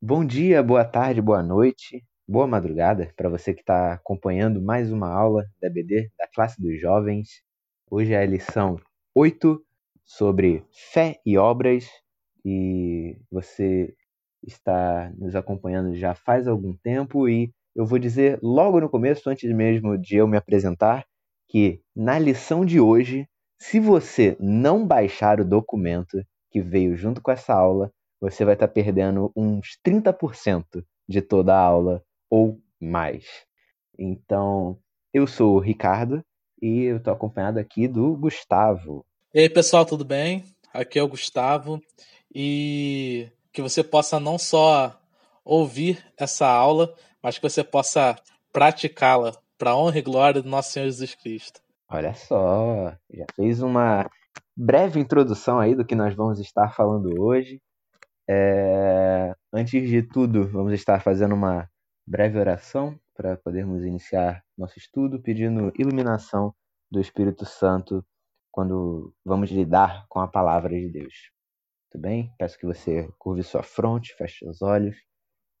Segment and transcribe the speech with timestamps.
[0.00, 5.12] Bom dia, boa tarde, boa noite, boa madrugada para você que está acompanhando mais uma
[5.12, 7.42] aula da BD, da classe dos jovens.
[7.90, 8.78] Hoje é a lição
[9.12, 9.60] 8
[10.04, 11.90] sobre fé e obras
[12.44, 13.92] e você
[14.46, 19.52] está nos acompanhando já faz algum tempo e eu vou dizer logo no começo, antes
[19.52, 21.04] mesmo de eu me apresentar,
[21.48, 23.26] que na lição de hoje,
[23.60, 26.22] se você não baixar o documento
[26.52, 27.90] que veio junto com essa aula,
[28.20, 33.24] você vai estar tá perdendo uns 30% de toda a aula ou mais.
[33.98, 34.78] Então,
[35.12, 36.24] eu sou o Ricardo
[36.60, 39.04] e eu estou acompanhado aqui do Gustavo.
[39.32, 40.44] E aí, pessoal, tudo bem?
[40.72, 41.80] Aqui é o Gustavo
[42.34, 44.98] e que você possa não só
[45.44, 48.16] ouvir essa aula, mas que você possa
[48.52, 51.60] praticá-la para honra e glória do nosso Senhor Jesus Cristo.
[51.90, 54.08] Olha só, já fez uma
[54.54, 57.60] breve introdução aí do que nós vamos estar falando hoje.
[58.28, 59.34] É...
[59.52, 61.68] Antes de tudo, vamos estar fazendo uma
[62.06, 66.54] breve oração para podermos iniciar nosso estudo, pedindo iluminação
[66.90, 68.04] do Espírito Santo
[68.50, 71.30] quando vamos lidar com a palavra de Deus.
[71.90, 72.32] Tudo bem?
[72.38, 74.96] Peço que você curve sua fronte, feche os olhos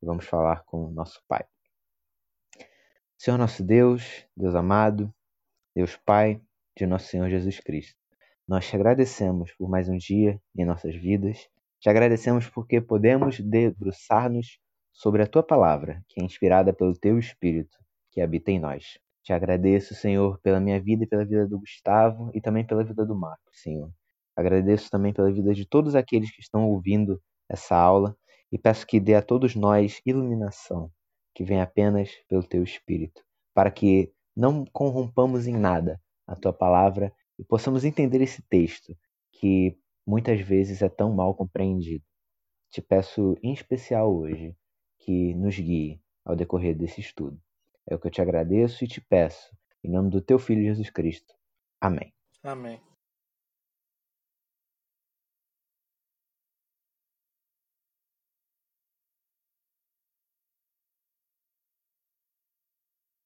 [0.02, 1.44] e vamos falar com o nosso Pai.
[3.16, 5.12] Senhor nosso Deus, Deus amado,
[5.74, 6.40] Deus Pai
[6.76, 7.98] de nosso Senhor Jesus Cristo,
[8.46, 11.48] nós te agradecemos por mais um dia em nossas vidas
[11.80, 14.58] te agradecemos porque podemos debruçar-nos
[14.92, 17.78] sobre a tua palavra, que é inspirada pelo teu Espírito,
[18.10, 18.98] que habita em nós.
[19.22, 23.04] Te agradeço, Senhor, pela minha vida e pela vida do Gustavo e também pela vida
[23.06, 23.92] do Marco, Senhor.
[24.36, 28.16] Agradeço também pela vida de todos aqueles que estão ouvindo essa aula
[28.50, 30.90] e peço que dê a todos nós iluminação,
[31.34, 33.22] que vem apenas pelo teu Espírito,
[33.54, 38.96] para que não corrompamos em nada a tua palavra e possamos entender esse texto,
[39.32, 39.76] que
[40.08, 42.02] muitas vezes é tão mal compreendido.
[42.70, 44.56] Te peço em especial hoje
[45.00, 47.38] que nos guie ao decorrer desse estudo.
[47.86, 50.88] É o que eu te agradeço e te peço, em nome do teu Filho Jesus
[50.88, 51.34] Cristo.
[51.78, 52.10] Amém.
[52.42, 52.80] Amém.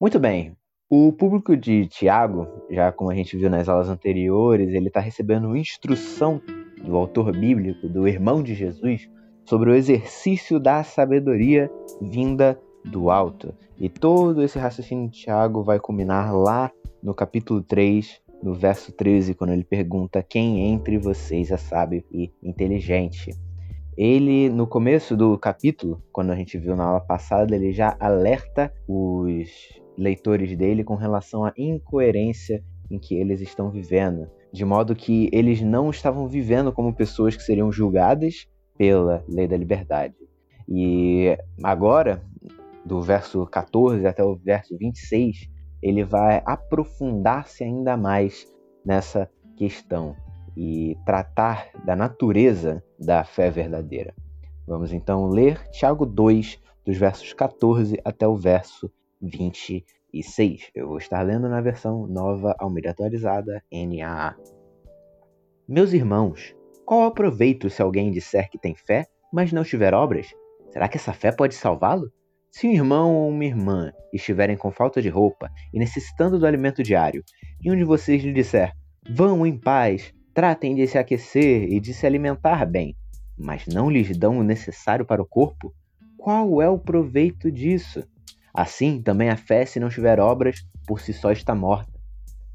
[0.00, 0.56] Muito bem.
[0.91, 5.56] O público de Tiago, já como a gente viu nas aulas anteriores, ele está recebendo
[5.56, 6.43] instrução
[6.84, 9.09] do autor bíblico, do irmão de Jesus,
[9.44, 11.70] sobre o exercício da sabedoria
[12.00, 13.54] vinda do alto.
[13.78, 16.70] E todo esse raciocínio de Tiago vai culminar lá
[17.03, 22.31] no capítulo 3, no verso 13, quando ele pergunta quem entre vocês é sábio e
[22.43, 23.31] inteligente.
[23.97, 28.72] Ele, no começo do capítulo, quando a gente viu na aula passada, ele já alerta
[28.88, 29.49] os
[29.99, 35.60] leitores dele com relação à incoerência em que eles estão vivendo de modo que eles
[35.62, 38.46] não estavam vivendo como pessoas que seriam julgadas
[38.76, 40.14] pela lei da liberdade.
[40.68, 42.22] E agora,
[42.84, 45.48] do verso 14 até o verso 26,
[45.82, 48.46] ele vai aprofundar-se ainda mais
[48.84, 50.14] nessa questão
[50.56, 54.14] e tratar da natureza da fé verdadeira.
[54.66, 58.90] Vamos então ler Tiago 2, dos versos 14 até o verso
[59.20, 60.71] 26 e 6.
[60.75, 64.37] Eu vou estar lendo na versão nova Almeida atualizada NAA.
[65.69, 69.95] Meus irmãos, qual é o proveito se alguém disser que tem fé, mas não tiver
[69.95, 70.28] obras?
[70.71, 72.11] Será que essa fé pode salvá-lo?
[72.50, 76.83] Se um irmão ou uma irmã estiverem com falta de roupa e necessitando do alimento
[76.83, 77.25] diário,
[77.62, 78.73] e um de vocês lhe disser:
[79.09, 82.94] Vão em paz, tratem de se aquecer e de se alimentar bem,
[83.39, 85.73] mas não lhes dão o necessário para o corpo,
[86.19, 88.06] qual é o proveito disso?
[88.54, 91.92] Assim, também a fé, se não tiver obras, por si só está morta.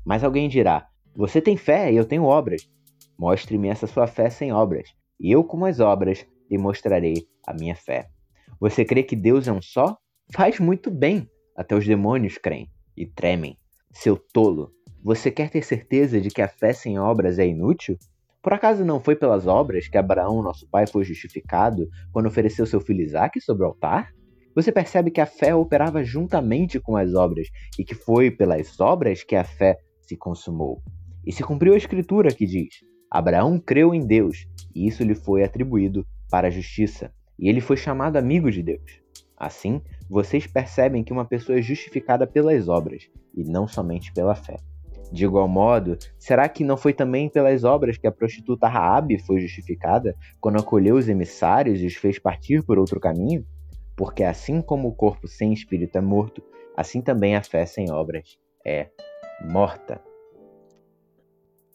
[0.05, 2.69] Mas alguém dirá: Você tem fé e eu tenho obras.
[3.17, 7.75] Mostre-me essa sua fé sem obras, e eu, com as obras, lhe mostrarei a minha
[7.75, 8.09] fé.
[8.59, 9.97] Você crê que Deus é um só?
[10.33, 11.29] Faz muito bem.
[11.55, 13.57] Até os demônios creem e tremem.
[13.91, 14.71] Seu tolo,
[15.03, 17.97] você quer ter certeza de que a fé sem obras é inútil?
[18.41, 22.79] Por acaso não foi pelas obras que Abraão, nosso pai, foi justificado quando ofereceu seu
[22.79, 24.13] filho Isaque sobre o altar?
[24.57, 29.24] Você percebe que a fé operava juntamente com as obras e que foi pelas obras
[29.24, 30.81] que a fé se consumou.
[31.24, 32.69] E se cumpriu a escritura que diz:
[33.12, 37.77] Abraão creu em Deus e isso lhe foi atribuído para a justiça, e ele foi
[37.77, 39.00] chamado amigo de Deus.
[39.38, 43.03] Assim, vocês percebem que uma pessoa é justificada pelas obras
[43.36, 44.57] e não somente pela fé.
[45.12, 49.39] De igual modo, será que não foi também pelas obras que a prostituta Raabe foi
[49.39, 53.45] justificada quando acolheu os emissários e os fez partir por outro caminho?
[53.97, 56.44] Porque assim como o corpo sem espírito é morto,
[56.77, 58.91] assim também a fé sem obras é
[59.49, 59.99] morta.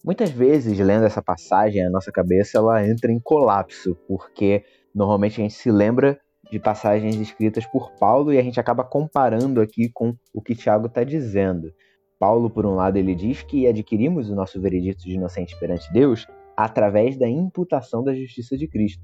[0.05, 4.65] Muitas vezes, lendo essa passagem, a nossa cabeça ela entra em colapso, porque
[4.95, 6.19] normalmente a gente se lembra
[6.51, 10.87] de passagens escritas por Paulo e a gente acaba comparando aqui com o que Tiago
[10.87, 11.73] está dizendo.
[12.19, 16.27] Paulo, por um lado, ele diz que adquirimos o nosso veredito de inocente perante Deus
[16.57, 19.03] através da imputação da justiça de Cristo.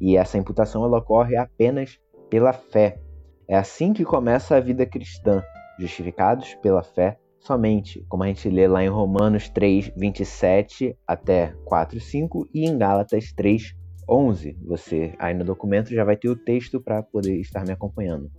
[0.00, 1.98] E essa imputação ela ocorre apenas
[2.32, 2.98] pela fé.
[3.46, 5.42] É assim que começa a vida cristã,
[5.78, 12.00] justificados pela fé somente, como a gente lê lá em Romanos 3, 27 até 4,
[12.00, 13.74] 5 e em Gálatas 3,
[14.08, 14.56] 11.
[14.64, 18.30] Você aí no documento já vai ter o texto para poder estar me acompanhando.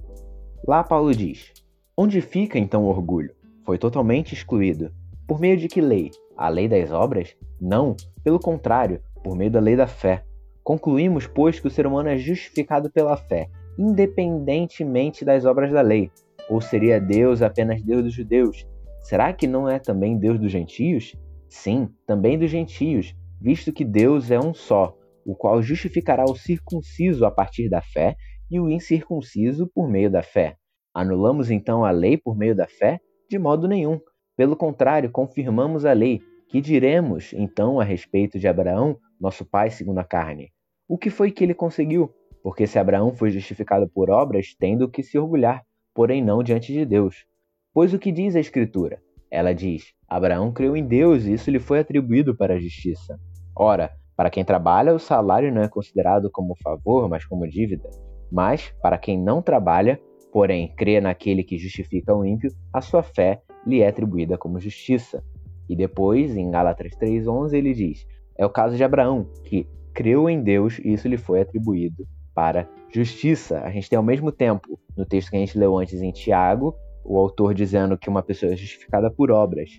[0.68, 1.54] Lá Paulo diz:
[1.96, 3.36] Onde fica então o orgulho?
[3.64, 4.92] Foi totalmente excluído.
[5.28, 6.10] Por meio de que lei?
[6.36, 7.36] A lei das obras?
[7.62, 10.26] Não, pelo contrário, por meio da lei da fé.
[10.64, 16.12] Concluímos, pois, que o ser humano é justificado pela fé, independentemente das obras da lei.
[16.50, 18.68] Ou seria Deus apenas Deus dos judeus?
[19.02, 21.16] Será que não é também Deus dos gentios?
[21.50, 27.26] Sim, também dos gentios, visto que Deus é um só, o qual justificará o circunciso
[27.26, 28.16] a partir da fé
[28.50, 30.56] e o incircunciso por meio da fé.
[30.94, 33.00] Anulamos então a lei por meio da fé?
[33.30, 34.00] De modo nenhum.
[34.38, 36.22] Pelo contrário, confirmamos a lei.
[36.48, 40.52] Que diremos então a respeito de Abraão, nosso pai segundo a carne?
[40.88, 42.14] O que foi que ele conseguiu?
[42.44, 45.64] Porque se Abraão foi justificado por obras, tendo que se orgulhar,
[45.96, 47.26] porém não diante de Deus.
[47.74, 49.02] Pois o que diz a Escritura?
[49.32, 53.18] Ela diz: Abraão creu em Deus e isso lhe foi atribuído para a justiça.
[53.56, 57.90] Ora, para quem trabalha, o salário não é considerado como favor, mas como dívida.
[58.30, 60.00] Mas, para quem não trabalha,
[60.32, 65.24] porém crê naquele que justifica o ímpio, a sua fé lhe é atribuída como justiça.
[65.70, 68.06] E depois, em Gálatas 3,11, ele diz:
[68.38, 72.68] É o caso de Abraão, que creu em Deus e isso lhe foi atribuído para
[72.94, 73.60] justiça.
[73.60, 76.76] A gente tem ao mesmo tempo, no texto que a gente leu antes em Tiago,
[77.04, 79.70] o autor dizendo que uma pessoa é justificada por obras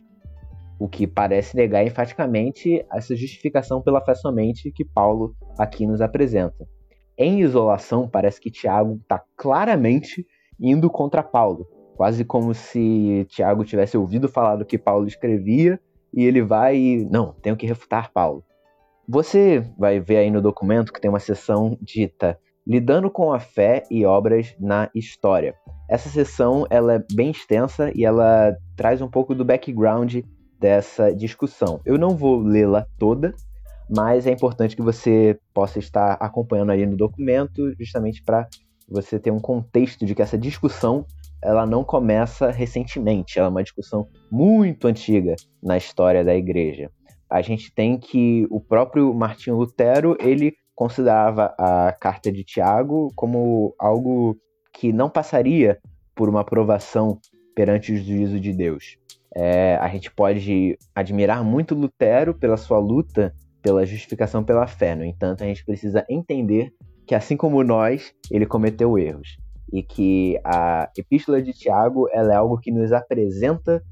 [0.78, 6.66] o que parece negar enfaticamente essa justificação pela fé somente que Paulo aqui nos apresenta.
[7.16, 10.26] Em isolação, parece que Tiago está claramente
[10.60, 11.66] indo contra Paulo,
[11.96, 15.80] quase como se Tiago tivesse ouvido falar do que Paulo escrevia
[16.12, 18.44] e ele vai e, não, tenho que refutar Paulo.
[19.08, 23.82] Você vai ver aí no documento que tem uma seção dita Lidando com a fé
[23.90, 25.54] e obras na história.
[25.86, 30.20] Essa seção ela é bem extensa e ela traz um pouco do background
[30.58, 31.78] dessa discussão.
[31.84, 33.34] Eu não vou lê-la toda,
[33.94, 38.48] mas é importante que você possa estar acompanhando aí no documento, justamente para
[38.88, 41.04] você ter um contexto de que essa discussão
[41.42, 46.90] ela não começa recentemente, ela é uma discussão muito antiga na história da igreja.
[47.34, 53.74] A gente tem que o próprio Martinho Lutero, ele considerava a carta de Tiago como
[53.76, 54.36] algo
[54.72, 55.80] que não passaria
[56.14, 57.18] por uma aprovação
[57.52, 58.96] perante o juízo de Deus.
[59.34, 64.94] É, a gente pode admirar muito Lutero pela sua luta pela justificação pela fé.
[64.94, 66.72] No entanto, a gente precisa entender
[67.04, 69.38] que, assim como nós, ele cometeu erros.
[69.72, 73.82] E que a Epístola de Tiago é algo que nos apresenta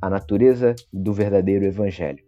[0.00, 2.22] a natureza do verdadeiro evangelho.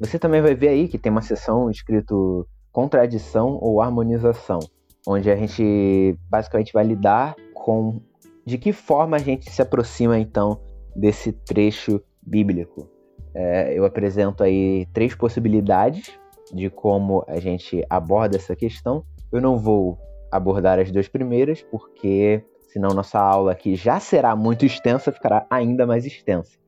[0.00, 4.58] Você também vai ver aí que tem uma seção escrito contradição ou harmonização,
[5.06, 8.00] onde a gente basicamente vai lidar com
[8.44, 10.58] de que forma a gente se aproxima então
[10.96, 12.88] desse trecho bíblico.
[13.34, 16.18] É, eu apresento aí três possibilidades
[16.52, 19.04] de como a gente aborda essa questão.
[19.30, 19.98] Eu não vou
[20.32, 25.86] abordar as duas primeiras, porque senão nossa aula aqui já será muito extensa, ficará ainda
[25.86, 26.58] mais extensa.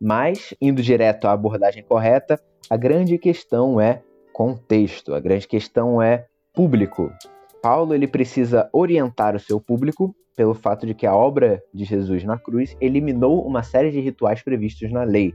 [0.00, 2.40] Mas, indo direto à abordagem correta,
[2.70, 4.02] a grande questão é
[4.32, 7.10] contexto, a grande questão é público.
[7.60, 12.22] Paulo ele precisa orientar o seu público pelo fato de que a obra de Jesus
[12.22, 15.34] na cruz eliminou uma série de rituais previstos na lei,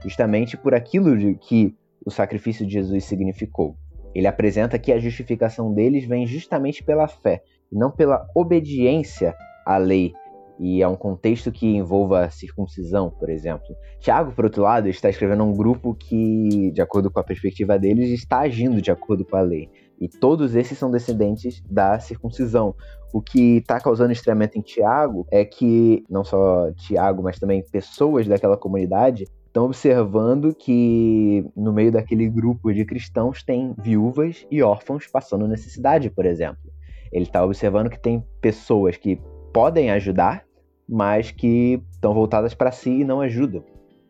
[0.00, 1.74] justamente por aquilo de que
[2.06, 3.74] o sacrifício de Jesus significou.
[4.14, 7.42] Ele apresenta que a justificação deles vem justamente pela fé,
[7.72, 9.34] e não pela obediência
[9.66, 10.12] à lei,
[10.58, 13.74] e é um contexto que envolva circuncisão, por exemplo.
[13.98, 18.10] Tiago, por outro lado, está escrevendo um grupo que, de acordo com a perspectiva deles,
[18.10, 19.68] está agindo de acordo com a lei.
[20.00, 22.74] E todos esses são descendentes da circuncisão.
[23.12, 28.26] O que está causando estranhamento em Tiago é que, não só Tiago, mas também pessoas
[28.26, 35.06] daquela comunidade estão observando que no meio daquele grupo de cristãos tem viúvas e órfãos
[35.06, 36.72] passando necessidade, por exemplo.
[37.12, 39.20] Ele está observando que tem pessoas que
[39.54, 40.44] podem ajudar,
[40.86, 43.64] mas que estão voltadas para si e não ajudam.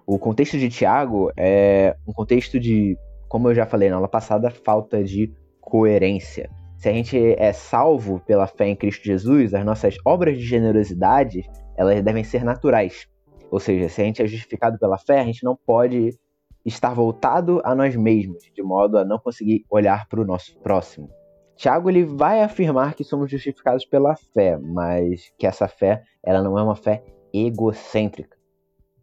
[0.06, 2.96] O contexto de Tiago é um contexto de,
[3.28, 6.50] como eu já falei na aula passada, falta de coerência.
[6.78, 11.42] Se a gente é salvo pela fé em Cristo Jesus, as nossas obras de generosidade,
[11.76, 13.06] elas devem ser naturais.
[13.50, 16.18] Ou seja, se a gente é justificado pela fé, a gente não pode
[16.64, 21.10] estar voltado a nós mesmos, de modo a não conseguir olhar para o nosso próximo.
[21.56, 26.58] Tiago ele vai afirmar que somos justificados pela fé, mas que essa fé ela não
[26.58, 28.36] é uma fé egocêntrica.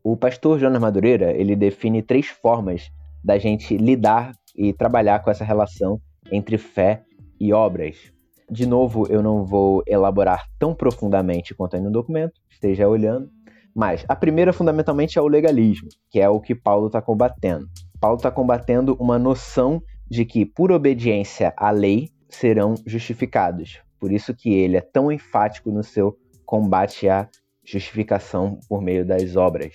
[0.03, 2.91] O pastor Jonas Madureira ele define três formas
[3.23, 5.99] da gente lidar e trabalhar com essa relação
[6.31, 7.03] entre fé
[7.39, 8.11] e obras.
[8.49, 13.29] De novo, eu não vou elaborar tão profundamente quanto aí no documento, esteja olhando,
[13.73, 17.65] mas a primeira fundamentalmente é o legalismo, que é o que Paulo está combatendo.
[17.99, 23.81] Paulo está combatendo uma noção de que, por obediência à lei, serão justificados.
[23.99, 27.29] Por isso que ele é tão enfático no seu combate à
[27.63, 29.73] justificação por meio das obras.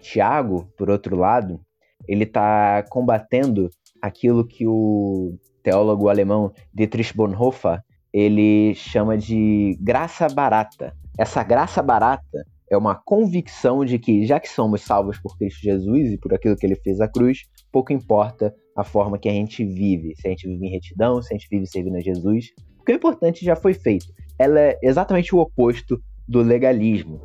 [0.00, 1.60] Tiago, por outro lado,
[2.06, 10.94] ele está combatendo aquilo que o teólogo alemão Dietrich Bonhoeffer ele chama de graça barata.
[11.18, 16.12] Essa graça barata é uma convicção de que, já que somos salvos por Cristo Jesus
[16.12, 19.64] e por aquilo que ele fez à cruz, pouco importa a forma que a gente
[19.64, 20.14] vive.
[20.16, 22.46] Se a gente vive em retidão, se a gente vive servindo a Jesus.
[22.76, 24.06] Porque o importante já foi feito.
[24.38, 27.20] Ela é exatamente o oposto do legalismo.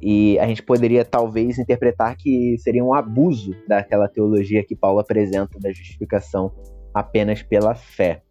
[0.00, 5.58] E a gente poderia talvez interpretar que seria um abuso daquela teologia que Paulo apresenta
[5.58, 6.52] da justificação
[6.92, 8.22] apenas pela fé.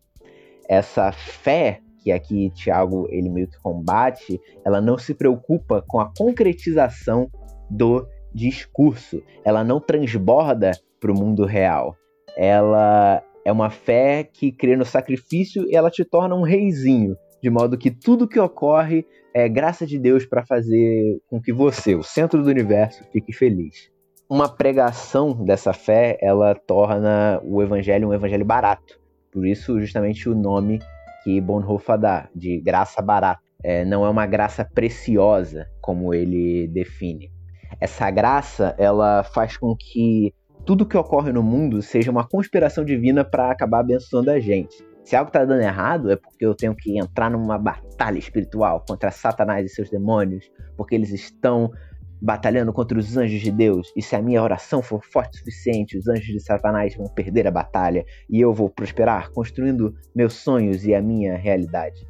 [0.68, 6.12] Essa fé que aqui Tiago ele meio que combate, ela não se preocupa com a
[6.16, 7.28] concretização
[7.68, 9.24] do discurso.
[9.44, 11.96] Ela não transborda para o mundo real.
[12.38, 17.50] Ela é uma fé que crê no sacrifício e ela te torna um reizinho, de
[17.50, 22.04] modo que tudo que ocorre é graça de Deus para fazer com que você, o
[22.04, 23.92] centro do universo, fique feliz.
[24.28, 29.00] Uma pregação dessa fé, ela torna o evangelho um evangelho barato.
[29.32, 30.80] Por isso, justamente o nome
[31.24, 33.42] que Bonhoeffer dá, de graça barata.
[33.64, 37.32] É, não é uma graça preciosa, como ele define.
[37.80, 40.34] Essa graça, ela faz com que
[40.66, 44.76] tudo que ocorre no mundo seja uma conspiração divina para acabar abençoando a gente.
[45.04, 49.12] Se algo está dando errado, é porque eu tenho que entrar numa batalha espiritual contra
[49.12, 51.72] Satanás e seus demônios, porque eles estão
[52.20, 55.96] batalhando contra os anjos de Deus, e se a minha oração for forte o suficiente,
[55.96, 60.84] os anjos de Satanás vão perder a batalha e eu vou prosperar, construindo meus sonhos
[60.86, 62.08] e a minha realidade.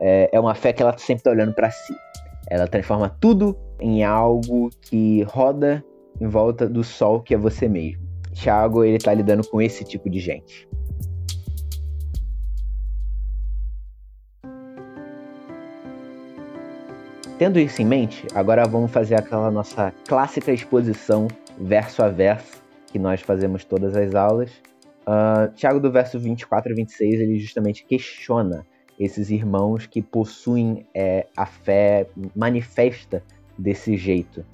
[0.00, 1.94] É, é uma fé que ela sempre está olhando para si.
[2.48, 5.84] Ela transforma tudo em algo que roda
[6.22, 8.00] em volta do sol que é você mesmo.
[8.32, 10.68] Tiago ele está lidando com esse tipo de gente.
[17.38, 21.26] Tendo isso em mente, agora vamos fazer aquela nossa clássica exposição
[21.58, 24.52] verso a verso que nós fazemos todas as aulas.
[25.00, 28.64] Uh, Tiago, do verso 24 a 26, ele justamente questiona
[28.96, 33.24] esses irmãos que possuem é, a fé manifesta
[33.58, 34.44] desse jeito.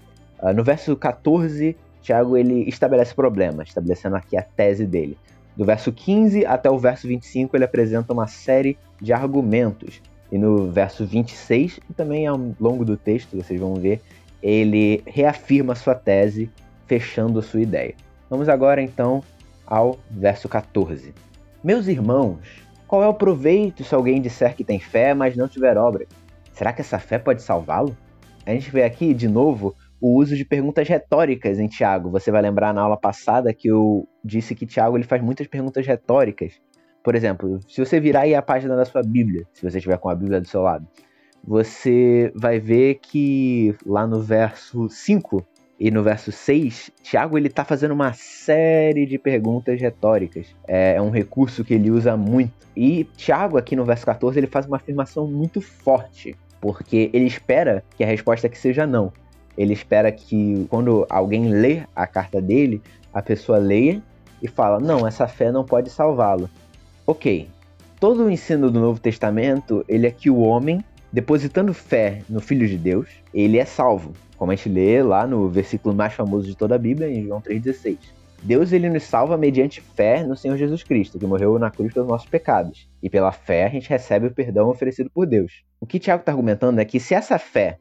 [0.42, 5.18] Uh, no verso 14, Tiago ele estabelece problemas, estabelecendo aqui a tese dele.
[5.56, 10.70] Do verso 15 até o verso 25, ele apresenta uma série de argumentos e no
[10.70, 14.00] verso 26, e também ao longo do texto, vocês vão ver,
[14.42, 16.50] ele reafirma sua tese,
[16.86, 17.94] fechando a sua ideia.
[18.28, 19.22] Vamos agora então
[19.66, 21.14] ao verso 14.
[21.64, 22.38] Meus irmãos,
[22.86, 26.06] qual é o proveito se alguém disser que tem fé, mas não tiver obra?
[26.52, 27.96] Será que essa fé pode salvá-lo?
[28.44, 32.10] A gente vê aqui de novo o uso de perguntas retóricas em Tiago.
[32.10, 35.86] Você vai lembrar na aula passada que eu disse que Tiago ele faz muitas perguntas
[35.86, 36.60] retóricas.
[37.02, 40.08] Por exemplo, se você virar aí a página da sua Bíblia, se você estiver com
[40.08, 40.86] a Bíblia do seu lado,
[41.42, 45.44] você vai ver que lá no verso 5
[45.80, 50.54] e no verso 6, Tiago ele tá fazendo uma série de perguntas retóricas.
[50.66, 52.52] É, é um recurso que ele usa muito.
[52.76, 57.84] E Tiago aqui no verso 14 ele faz uma afirmação muito forte, porque ele espera
[57.96, 59.12] que a resposta que seja não.
[59.58, 62.80] Ele espera que quando alguém lê a carta dele,
[63.12, 64.00] a pessoa leia
[64.40, 66.48] e fala: "Não, essa fé não pode salvá-lo".
[67.04, 67.48] Ok,
[67.98, 72.68] todo o ensino do Novo Testamento, ele é que o homem, depositando fé no Filho
[72.68, 74.12] de Deus, ele é salvo.
[74.36, 77.40] Como a gente lê lá no versículo mais famoso de toda a Bíblia, em João
[77.40, 77.98] 3,16.
[78.40, 82.08] Deus ele nos salva mediante fé no Senhor Jesus Cristo, que morreu na cruz pelos
[82.08, 82.88] nossos pecados.
[83.02, 85.64] E pela fé a gente recebe o perdão oferecido por Deus.
[85.80, 87.78] O que Tiago está argumentando é que se essa fé,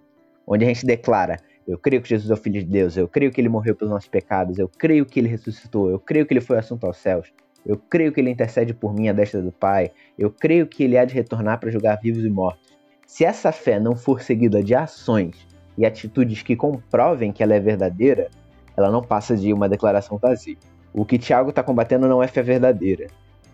[0.48, 3.31] onde a gente declara eu creio que Jesus é o Filho de Deus, eu creio
[3.31, 6.41] que ele morreu pelos nossos pecados, eu creio que ele ressuscitou, eu creio que ele
[6.41, 7.31] foi assunto aos céus,
[7.67, 9.91] eu creio que ele intercede por mim à destra do Pai.
[10.17, 12.77] Eu creio que ele há de retornar para julgar vivos e mortos.
[13.05, 15.36] Se essa fé não for seguida de ações
[15.77, 18.29] e atitudes que comprovem que ela é verdadeira,
[18.75, 20.55] ela não passa de uma declaração vazia.
[20.93, 23.07] O que Tiago está combatendo não é fé verdadeira,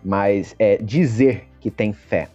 [0.04, 2.28] mas é dizer que tem fé.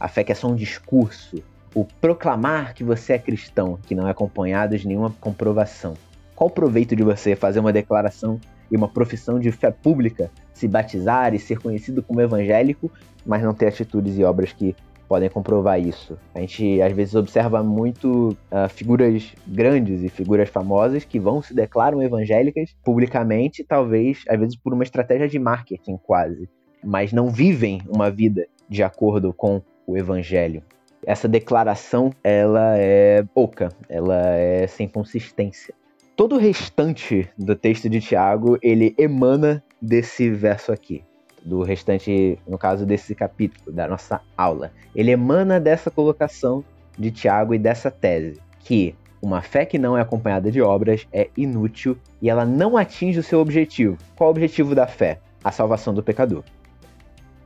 [0.00, 1.42] A fé que é só um discurso,
[1.76, 5.92] o proclamar que você é cristão, que não é acompanhado de nenhuma comprovação.
[6.34, 8.40] Qual o proveito de você fazer uma declaração
[8.70, 12.90] e uma profissão de fé pública, se batizar e ser conhecido como evangélico,
[13.26, 14.74] mas não ter atitudes e obras que
[15.06, 16.18] podem comprovar isso.
[16.34, 21.52] A gente às vezes observa muito uh, figuras grandes e figuras famosas que vão se
[21.52, 26.48] declaram evangélicas publicamente, talvez às vezes por uma estratégia de marketing quase,
[26.82, 30.62] mas não vivem uma vida de acordo com o evangelho.
[31.06, 35.72] Essa declaração ela é pouca, ela é sem consistência.
[36.16, 41.04] Todo o restante do texto de Tiago ele emana desse verso aqui
[41.46, 44.72] do restante, no caso desse capítulo, da nossa aula.
[44.94, 46.64] Ele emana dessa colocação
[46.98, 51.30] de Tiago e dessa tese, que uma fé que não é acompanhada de obras é
[51.36, 53.96] inútil e ela não atinge o seu objetivo.
[54.16, 55.20] Qual o objetivo da fé?
[55.44, 56.42] A salvação do pecador.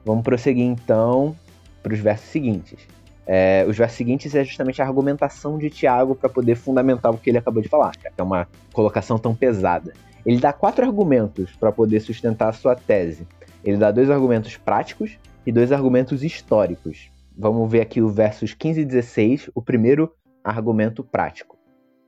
[0.04, 1.36] Vamos prosseguir então
[1.82, 2.86] para os versos seguintes.
[3.32, 7.30] É, os versos seguintes é justamente a argumentação de Tiago para poder fundamentar o que
[7.30, 9.92] ele acabou de falar, que é uma colocação tão pesada.
[10.26, 13.28] Ele dá quatro argumentos para poder sustentar a sua tese.
[13.62, 17.08] Ele dá dois argumentos práticos e dois argumentos históricos.
[17.38, 21.56] Vamos ver aqui o versos 15 e 16, o primeiro argumento prático.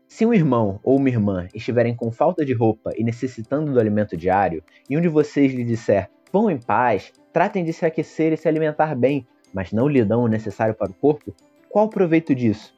[0.08, 4.16] Se um irmão ou uma irmã estiverem com falta de roupa e necessitando do alimento
[4.16, 4.60] diário,
[4.90, 8.48] e um de vocês lhe disser: Vão em paz, tratem de se aquecer e se
[8.48, 11.34] alimentar bem, mas não lhe dão o necessário para o corpo,
[11.68, 12.74] qual o proveito disso?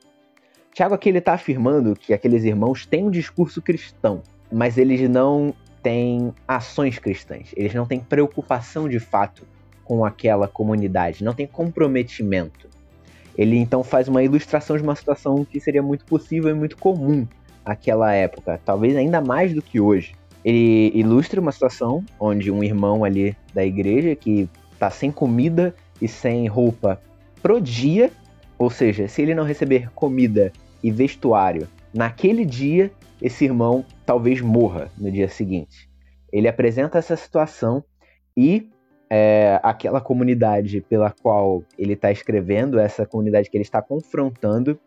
[0.73, 5.55] Tiago aqui ele está afirmando que aqueles irmãos têm um discurso cristão, mas eles não
[5.83, 9.47] têm ações cristãs, eles não têm preocupação de fato
[9.85, 12.69] com aquela comunidade, não tem comprometimento.
[13.37, 17.27] Ele então faz uma ilustração de uma situação que seria muito possível e muito comum
[17.65, 20.15] naquela época, talvez ainda mais do que hoje.
[20.45, 26.09] Ele ilustra uma situação onde um irmão ali da igreja que está sem comida e
[26.09, 27.01] sem roupa
[27.43, 28.11] pro dia,
[28.59, 34.91] ou seja, se ele não receber comida e vestuário naquele dia, esse irmão talvez morra
[34.99, 35.89] no dia seguinte.
[36.33, 37.85] Ele apresenta essa situação
[38.37, 38.69] e
[39.09, 44.79] é, aquela comunidade pela qual ele está escrevendo, essa comunidade que ele está confrontando,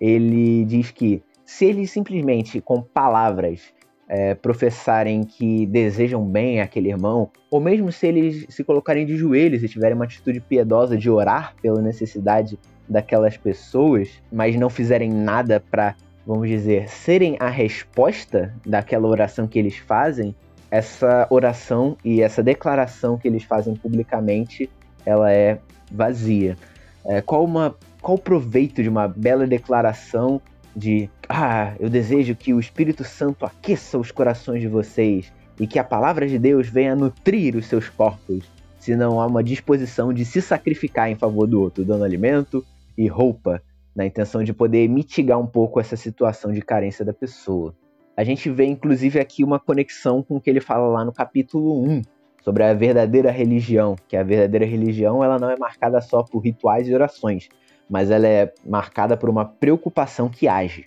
[0.00, 3.72] ele diz que se ele simplesmente com palavras
[4.08, 9.62] é, professarem que desejam bem aquele irmão, ou mesmo se eles se colocarem de joelhos
[9.62, 15.60] e tiverem uma atitude piedosa de orar pela necessidade daquelas pessoas, mas não fizerem nada
[15.70, 20.34] para vamos dizer, serem a resposta daquela oração que eles fazem,
[20.68, 24.68] essa oração e essa declaração que eles fazem publicamente,
[25.04, 26.56] ela é vazia.
[27.04, 30.40] É, qual, uma, qual o proveito de uma bela declaração
[30.74, 35.78] de ah, eu desejo que o Espírito Santo aqueça os corações de vocês e que
[35.78, 38.44] a palavra de Deus venha nutrir os seus corpos,
[38.78, 42.64] se não há uma disposição de se sacrificar em favor do outro, dando alimento
[42.96, 43.62] e roupa
[43.94, 47.74] na intenção de poder mitigar um pouco essa situação de carência da pessoa.
[48.16, 51.82] A gente vê inclusive aqui uma conexão com o que ele fala lá no capítulo
[51.82, 52.02] 1,
[52.42, 56.88] sobre a verdadeira religião, que a verdadeira religião ela não é marcada só por rituais
[56.88, 57.48] e orações,
[57.90, 60.84] mas ela é marcada por uma preocupação que age.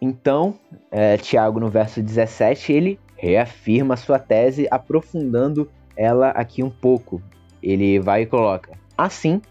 [0.00, 0.54] Então,
[0.90, 7.20] é, Tiago, no verso 17, ele reafirma sua tese, aprofundando ela aqui um pouco.
[7.62, 9.42] Ele vai e coloca: Assim,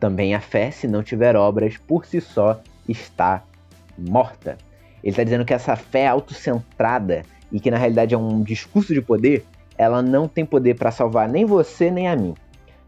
[0.00, 3.44] também a fé, se não tiver obras, por si só está
[3.96, 4.58] morta.
[5.02, 9.00] Ele está dizendo que essa fé autocentrada e que na realidade é um discurso de
[9.00, 9.44] poder,
[9.78, 12.34] ela não tem poder para salvar nem você nem a mim.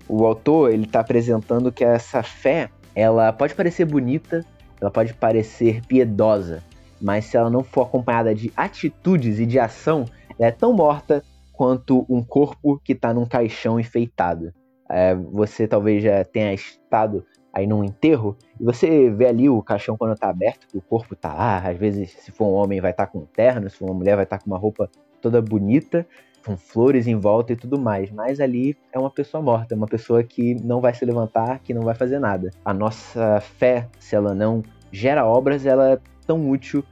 [0.08, 4.44] O autor ele está apresentando que essa fé, ela pode parecer bonita,
[4.80, 6.62] ela pode parecer piedosa,
[7.04, 10.06] mas se ela não for acompanhada de atitudes e de ação,
[10.38, 14.54] ela é tão morta quanto um corpo que está num caixão enfeitado.
[14.90, 19.98] É, você talvez já tenha estado aí num enterro e você vê ali o caixão
[19.98, 22.90] quando tá aberto, que o corpo tá lá, às vezes se for um homem vai
[22.90, 24.90] estar tá com um terno, se for uma mulher vai estar tá com uma roupa
[25.20, 26.06] toda bonita,
[26.44, 30.22] com flores em volta e tudo mais, mas ali é uma pessoa morta, uma pessoa
[30.22, 32.50] que não vai se levantar, que não vai fazer nada.
[32.64, 36.82] A nossa fé, se ela não gera obras, ela é tão útil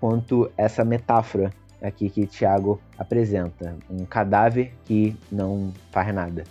[0.00, 6.44] quanto essa metáfora aqui que Tiago apresenta, um cadáver que não faz nada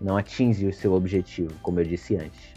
[0.00, 2.54] não atinge o seu objetivo, como eu disse antes.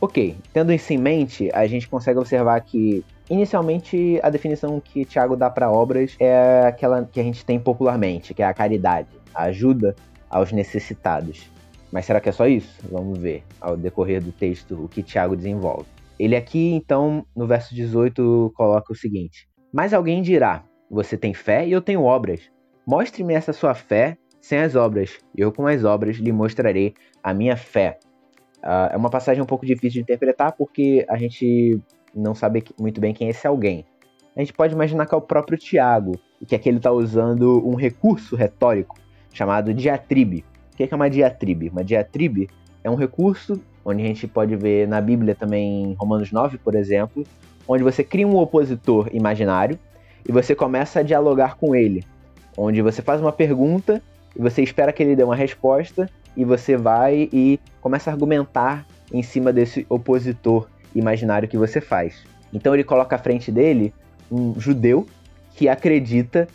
[0.00, 5.36] Ok, tendo isso em mente, a gente consegue observar que, inicialmente, a definição que Tiago
[5.36, 9.44] dá para obras é aquela que a gente tem popularmente, que é a caridade, a
[9.44, 9.94] ajuda
[10.30, 11.50] aos necessitados.
[11.90, 12.78] Mas será que é só isso?
[12.90, 15.86] Vamos ver ao decorrer do texto o que Tiago desenvolve.
[16.18, 21.66] Ele aqui, então, no verso 18, coloca o seguinte: Mas alguém dirá: Você tem fé
[21.66, 22.50] e eu tenho obras.
[22.86, 25.18] Mostre-me essa sua fé sem as obras.
[25.36, 27.98] Eu, com as obras, lhe mostrarei a minha fé.
[28.58, 31.80] Uh, é uma passagem um pouco difícil de interpretar porque a gente
[32.14, 33.84] não sabe muito bem quem é esse alguém.
[34.34, 36.12] A gente pode imaginar que é o próprio Tiago,
[36.46, 38.96] que aqui ele está usando um recurso retórico
[39.32, 40.44] chamado diatribe.
[40.72, 41.68] O que é uma diatribe?
[41.68, 42.48] Uma diatribe
[42.88, 46.74] é um recurso onde a gente pode ver na Bíblia também, em Romanos 9, por
[46.74, 47.24] exemplo,
[47.66, 49.78] onde você cria um opositor imaginário
[50.26, 52.04] e você começa a dialogar com ele,
[52.56, 54.02] onde você faz uma pergunta
[54.34, 58.86] e você espera que ele dê uma resposta e você vai e começa a argumentar
[59.12, 62.24] em cima desse opositor imaginário que você faz.
[62.52, 63.92] Então ele coloca à frente dele
[64.30, 65.06] um judeu
[65.54, 66.46] que acredita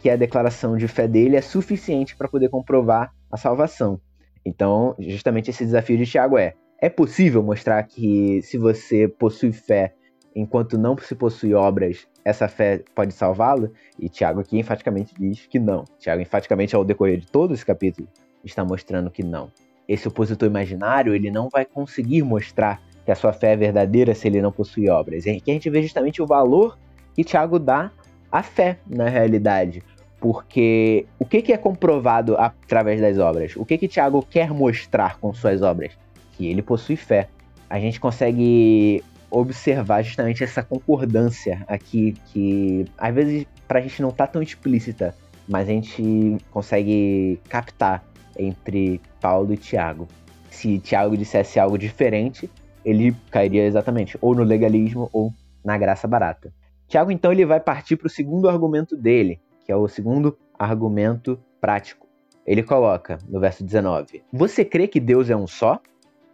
[0.00, 4.00] que a declaração de fé dele é suficiente para poder comprovar a salvação.
[4.44, 9.94] Então, justamente esse desafio de Tiago é: é possível mostrar que se você possui fé
[10.34, 13.72] enquanto não se possui obras, essa fé pode salvá-lo?
[13.98, 15.84] E Tiago aqui enfaticamente diz que não.
[15.98, 18.08] Tiago enfaticamente ao decorrer de todo esse capítulo
[18.44, 19.50] está mostrando que não.
[19.88, 24.28] Esse opositor imaginário, ele não vai conseguir mostrar que a sua fé é verdadeira se
[24.28, 25.26] ele não possui obras.
[25.26, 26.78] E aqui a gente vê justamente o valor
[27.14, 27.90] que Tiago dá
[28.30, 29.82] à fé na realidade.
[30.20, 33.56] Porque o que, que é comprovado através das obras?
[33.56, 35.92] O que, que Tiago quer mostrar com suas obras?
[36.36, 37.28] Que ele possui fé.
[37.68, 44.26] A gente consegue observar justamente essa concordância aqui, que às vezes pra gente não tá
[44.26, 45.14] tão explícita,
[45.48, 48.04] mas a gente consegue captar
[48.38, 50.06] entre Paulo e Tiago.
[50.50, 52.50] Se Tiago dissesse algo diferente,
[52.84, 55.32] ele cairia exatamente ou no legalismo ou
[55.64, 56.52] na graça barata.
[56.88, 61.38] Tiago então ele vai partir para o segundo argumento dele, que é o segundo argumento
[61.60, 62.08] prático.
[62.44, 65.80] Ele coloca no verso 19: Você crê que Deus é um só?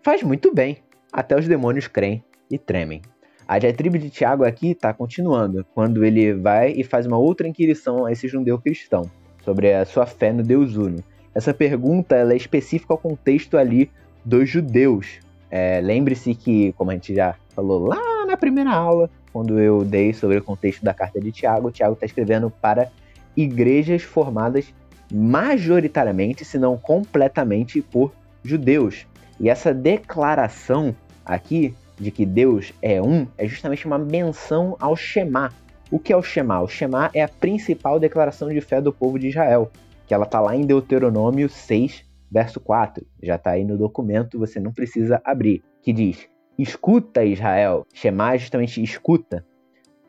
[0.03, 0.79] Faz muito bem.
[1.13, 3.03] Até os demônios creem e tremem.
[3.47, 8.07] A diatribe de Tiago aqui está continuando, quando ele vai e faz uma outra inquirição
[8.07, 9.03] a esse judeu cristão
[9.45, 11.05] sobre a sua fé no Deus Uno.
[11.35, 13.91] Essa pergunta é específica ao contexto ali
[14.25, 15.21] dos judeus.
[15.51, 20.15] É, Lembre-se que, como a gente já falou lá na primeira aula, quando eu dei
[20.15, 22.91] sobre o contexto da carta de Tiago, Tiago está escrevendo para
[23.37, 24.73] igrejas formadas
[25.13, 29.07] majoritariamente, se não completamente, por judeus.
[29.39, 30.95] E essa declaração
[31.25, 35.53] aqui de que Deus é um é justamente uma menção ao Shema.
[35.91, 36.61] O que é o Shema?
[36.61, 39.71] O Shema é a principal declaração de fé do povo de Israel,
[40.07, 43.07] que ela está lá em Deuteronômio 6, verso 4.
[43.23, 45.63] Já está aí no documento, você não precisa abrir.
[45.83, 47.87] Que diz: Escuta, Israel.
[47.95, 49.45] Shema é justamente escuta.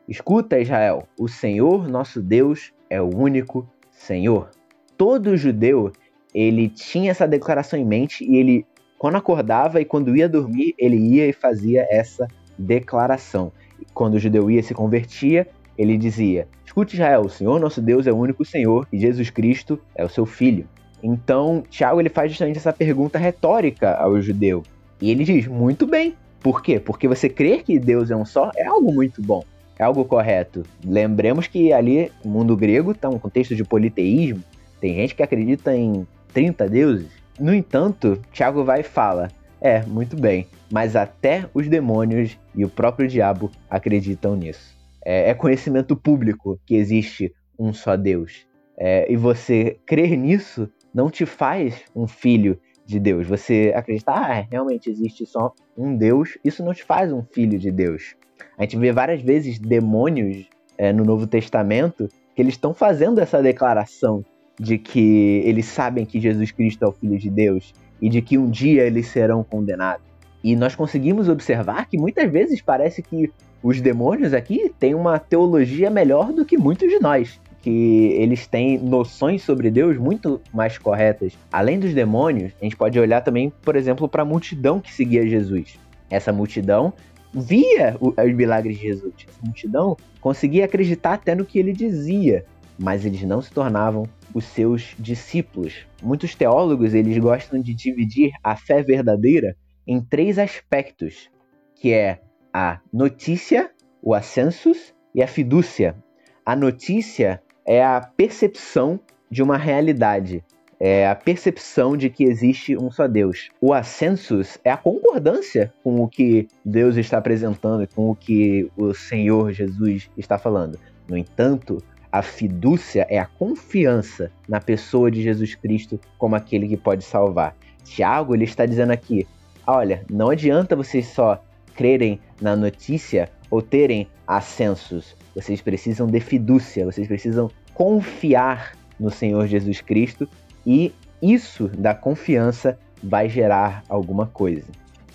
[0.08, 1.06] Escuta, Israel.
[1.18, 4.50] O Senhor nosso Deus é o único Senhor.
[4.96, 5.92] Todo judeu
[6.34, 8.66] ele tinha essa declaração em mente e ele
[8.98, 12.26] quando acordava e quando ia dormir, ele ia e fazia essa
[12.58, 13.52] declaração.
[13.94, 15.46] Quando o judeu ia e se convertia,
[15.78, 19.80] ele dizia: Escute, Israel, o Senhor nosso Deus é o único Senhor e Jesus Cristo
[19.94, 20.68] é o seu Filho.
[21.00, 24.64] Então, Tiago ele faz justamente essa pergunta retórica ao judeu.
[25.00, 26.16] E ele diz: Muito bem.
[26.40, 26.80] Por quê?
[26.80, 29.44] Porque você crer que Deus é um só é algo muito bom,
[29.78, 30.62] é algo correto.
[30.84, 34.42] Lembremos que ali, no mundo grego, está um contexto de politeísmo.
[34.80, 37.08] Tem gente que acredita em 30 deuses.
[37.38, 39.28] No entanto, Tiago vai e fala:
[39.60, 44.76] É, muito bem, mas até os demônios e o próprio diabo acreditam nisso.
[45.04, 48.46] É, é conhecimento público que existe um só Deus.
[48.76, 53.26] É, e você crer nisso não te faz um filho de Deus.
[53.26, 57.70] Você acreditar, ah, realmente existe só um Deus, isso não te faz um filho de
[57.70, 58.16] Deus.
[58.56, 60.46] A gente vê várias vezes demônios
[60.76, 64.24] é, no Novo Testamento que eles estão fazendo essa declaração
[64.58, 68.38] de que eles sabem que Jesus Cristo é o Filho de Deus e de que
[68.38, 70.06] um dia eles serão condenados.
[70.42, 73.30] E nós conseguimos observar que muitas vezes parece que
[73.62, 77.40] os demônios aqui têm uma teologia melhor do que muitos de nós.
[77.60, 81.36] Que eles têm noções sobre Deus muito mais corretas.
[81.50, 85.26] Além dos demônios, a gente pode olhar também, por exemplo, para a multidão que seguia
[85.26, 85.78] Jesus.
[86.08, 86.92] Essa multidão
[87.32, 89.14] via os milagres de Jesus.
[89.26, 92.44] Essa multidão conseguia acreditar até no que ele dizia,
[92.78, 95.86] mas eles não se tornavam os seus discípulos.
[96.02, 101.30] Muitos teólogos eles gostam de dividir a fé verdadeira em três aspectos,
[101.74, 102.20] que é
[102.52, 103.70] a notícia,
[104.02, 105.96] o ascensus e a fidúcia.
[106.44, 110.42] A notícia é a percepção de uma realidade,
[110.80, 113.48] é a percepção de que existe um só Deus.
[113.60, 118.94] O ascensus é a concordância com o que Deus está apresentando, com o que o
[118.94, 120.78] Senhor Jesus está falando.
[121.08, 126.76] No entanto, a fidúcia é a confiança na pessoa de Jesus Cristo como aquele que
[126.76, 127.56] pode salvar.
[127.84, 129.26] Tiago ele está dizendo aqui:
[129.66, 131.42] olha, não adianta vocês só
[131.74, 135.16] crerem na notícia ou terem ascensos.
[135.34, 140.28] Vocês precisam de fidúcia, vocês precisam confiar no Senhor Jesus Cristo
[140.68, 144.66] e isso da confiança vai gerar alguma coisa.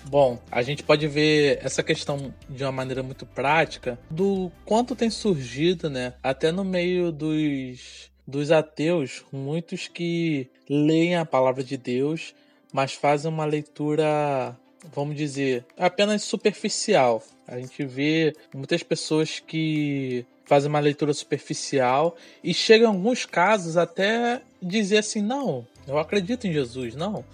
[0.06, 5.08] Bom, a gente pode ver essa questão de uma maneira muito prática do quanto tem
[5.08, 6.14] surgido, né?
[6.22, 12.34] Até no meio dos, dos ateus, muitos que leem a palavra de Deus,
[12.72, 14.56] mas fazem uma leitura,
[14.92, 17.22] vamos dizer, apenas superficial.
[17.46, 23.76] A gente vê muitas pessoas que fazem uma leitura superficial e chegam em alguns casos
[23.76, 27.24] até dizer assim: não, eu acredito em Jesus, não.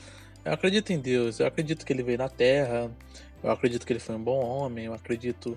[0.45, 2.91] Eu acredito em Deus, eu acredito que ele veio na Terra,
[3.43, 5.57] eu acredito que ele foi um bom homem, eu acredito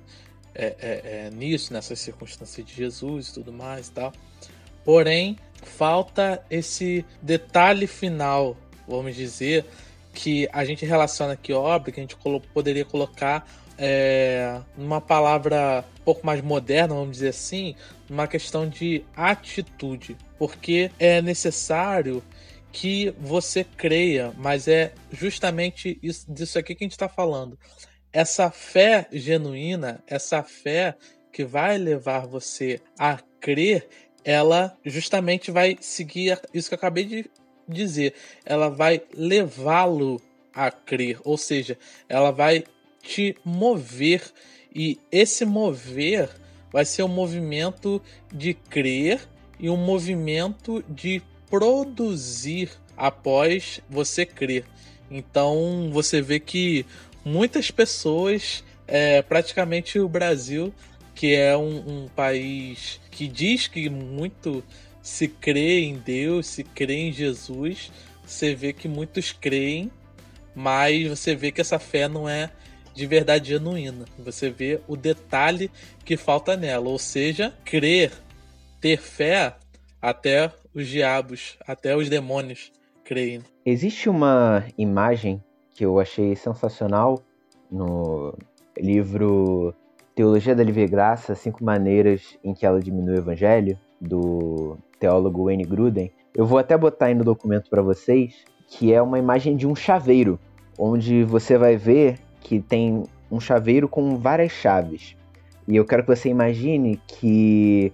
[0.53, 4.13] é, é, é, nisso, nessas circunstâncias de Jesus e tudo mais e tal.
[4.83, 9.65] Porém, falta esse detalhe final, vamos dizer,
[10.13, 12.15] que a gente relaciona aqui obra, que a gente
[12.53, 17.75] poderia colocar é, numa palavra um pouco mais moderna, vamos dizer assim,
[18.09, 22.23] uma questão de atitude, porque é necessário
[22.71, 27.57] que você creia, mas é justamente isso, disso aqui que a gente está falando.
[28.11, 30.95] Essa fé genuína, essa fé
[31.31, 33.87] que vai levar você a crer,
[34.23, 37.29] ela justamente vai seguir isso que eu acabei de
[37.67, 38.13] dizer.
[38.45, 40.21] Ela vai levá-lo
[40.53, 42.63] a crer, ou seja, ela vai
[43.03, 44.23] te mover
[44.73, 46.29] e esse mover
[46.71, 48.01] vai ser um movimento
[48.33, 49.21] de crer
[49.59, 54.65] e um movimento de produzir após você crer.
[55.11, 56.85] Então você vê que
[57.23, 60.73] muitas pessoas, é, praticamente o Brasil,
[61.13, 64.63] que é um, um país que diz que muito
[65.01, 67.91] se crê em Deus, se crê em Jesus,
[68.25, 69.91] você vê que muitos creem,
[70.55, 72.49] mas você vê que essa fé não é
[72.93, 74.05] de verdade genuína.
[74.19, 75.69] Você vê o detalhe
[76.05, 78.11] que falta nela, ou seja, crer,
[78.79, 79.55] ter fé
[80.01, 82.71] até os diabos, até os demônios
[83.03, 83.41] creem.
[83.65, 87.21] Existe uma imagem que eu achei sensacional
[87.71, 88.35] no
[88.77, 89.73] livro
[90.15, 95.63] Teologia da Livre Graça, Cinco Maneiras em que ela diminui o Evangelho, do teólogo Wayne
[95.63, 96.11] Gruden.
[96.35, 99.75] Eu vou até botar aí no documento para vocês, que é uma imagem de um
[99.75, 100.39] chaveiro,
[100.77, 105.15] onde você vai ver que tem um chaveiro com várias chaves.
[105.67, 107.91] E eu quero que você imagine que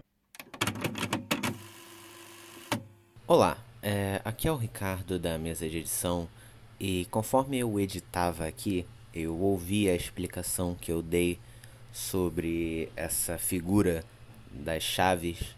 [3.27, 6.27] Olá, é, aqui é o Ricardo da mesa de edição
[6.79, 11.37] e conforme eu editava aqui, eu ouvi a explicação que eu dei
[11.91, 14.03] sobre essa figura
[14.51, 15.55] das chaves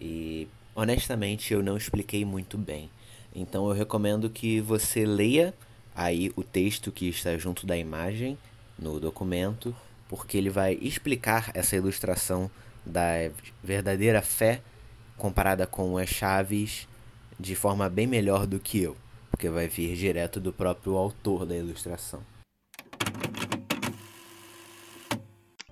[0.00, 2.90] e honestamente eu não expliquei muito bem.
[3.32, 5.54] Então eu recomendo que você leia
[5.94, 8.38] aí o texto que está junto da imagem
[8.78, 9.74] no documento,
[10.08, 12.50] porque ele vai explicar essa ilustração
[12.84, 13.30] da
[13.62, 14.60] verdadeira fé
[15.16, 16.88] comparada com as chaves
[17.38, 18.96] de forma bem melhor do que eu,
[19.30, 22.20] porque vai vir direto do próprio autor da ilustração.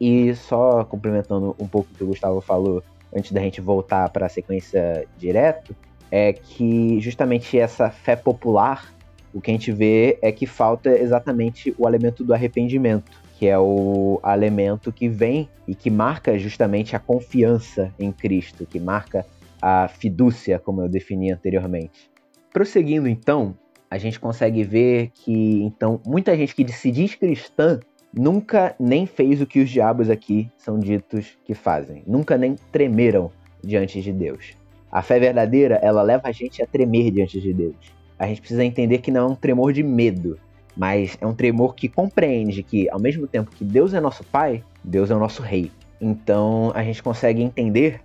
[0.01, 2.83] E só complementando um pouco o que o Gustavo falou
[3.15, 5.77] antes da gente voltar para a sequência direto,
[6.11, 8.95] é que justamente essa fé popular,
[9.33, 13.59] o que a gente vê é que falta exatamente o elemento do arrependimento, que é
[13.59, 19.25] o elemento que vem e que marca justamente a confiança em Cristo, que marca
[19.63, 22.11] a fidúcia, como eu defini anteriormente.
[22.53, 23.57] Prosseguindo então,
[23.91, 27.81] a gente consegue ver que então muita gente que se diz cristã
[28.13, 33.31] nunca nem fez o que os diabos aqui são ditos que fazem, nunca nem tremeram
[33.63, 34.55] diante de Deus.
[34.91, 38.00] A fé verdadeira, ela leva a gente a tremer diante de Deus.
[38.21, 40.39] A gente precisa entender que não é um tremor de medo,
[40.77, 44.63] mas é um tremor que compreende que, ao mesmo tempo que Deus é nosso Pai,
[44.85, 45.73] Deus é o nosso Rei.
[45.99, 48.03] Então a gente consegue entender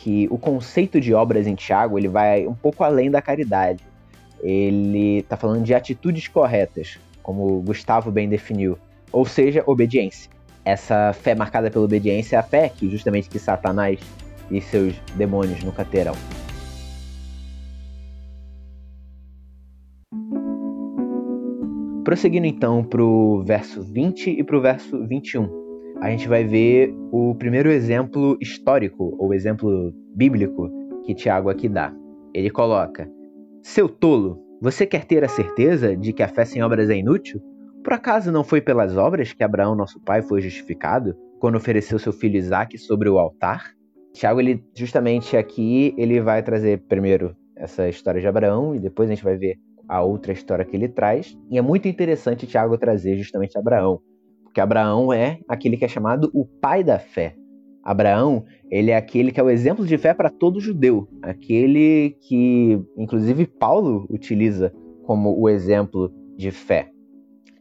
[0.00, 3.82] que o conceito de obras em Tiago ele vai um pouco além da caridade.
[4.42, 8.78] Ele está falando de atitudes corretas, como Gustavo bem definiu,
[9.10, 10.30] ou seja, obediência.
[10.62, 13.98] Essa fé marcada pela obediência é a fé que justamente que Satanás
[14.50, 16.14] e seus demônios nunca terão.
[22.04, 25.64] Prosseguindo então para o verso 20 e para o verso 21
[26.00, 30.68] a gente vai ver o primeiro exemplo histórico, ou exemplo bíblico,
[31.04, 31.94] que Tiago aqui dá.
[32.34, 33.08] Ele coloca:
[33.62, 37.40] Seu tolo, você quer ter a certeza de que a fé sem obras é inútil?
[37.82, 42.12] Por acaso não foi pelas obras que Abraão, nosso pai, foi justificado quando ofereceu seu
[42.12, 43.72] filho Isaque sobre o altar?
[44.12, 49.14] Tiago, ele justamente aqui, ele vai trazer primeiro essa história de Abraão e depois a
[49.14, 49.56] gente vai ver
[49.88, 51.36] a outra história que ele traz.
[51.50, 54.00] E é muito interessante Tiago trazer justamente Abraão,
[54.42, 57.34] porque Abraão é aquele que é chamado o pai da fé.
[57.82, 62.80] Abraão, ele é aquele que é o exemplo de fé para todo judeu, aquele que,
[62.96, 66.90] inclusive, Paulo utiliza como o exemplo de fé.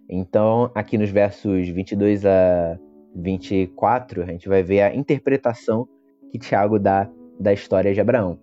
[0.09, 2.79] Então, aqui nos versos 22 a
[3.15, 5.87] 24, a gente vai ver a interpretação
[6.31, 7.09] que Tiago dá
[7.39, 8.39] da história de Abraão.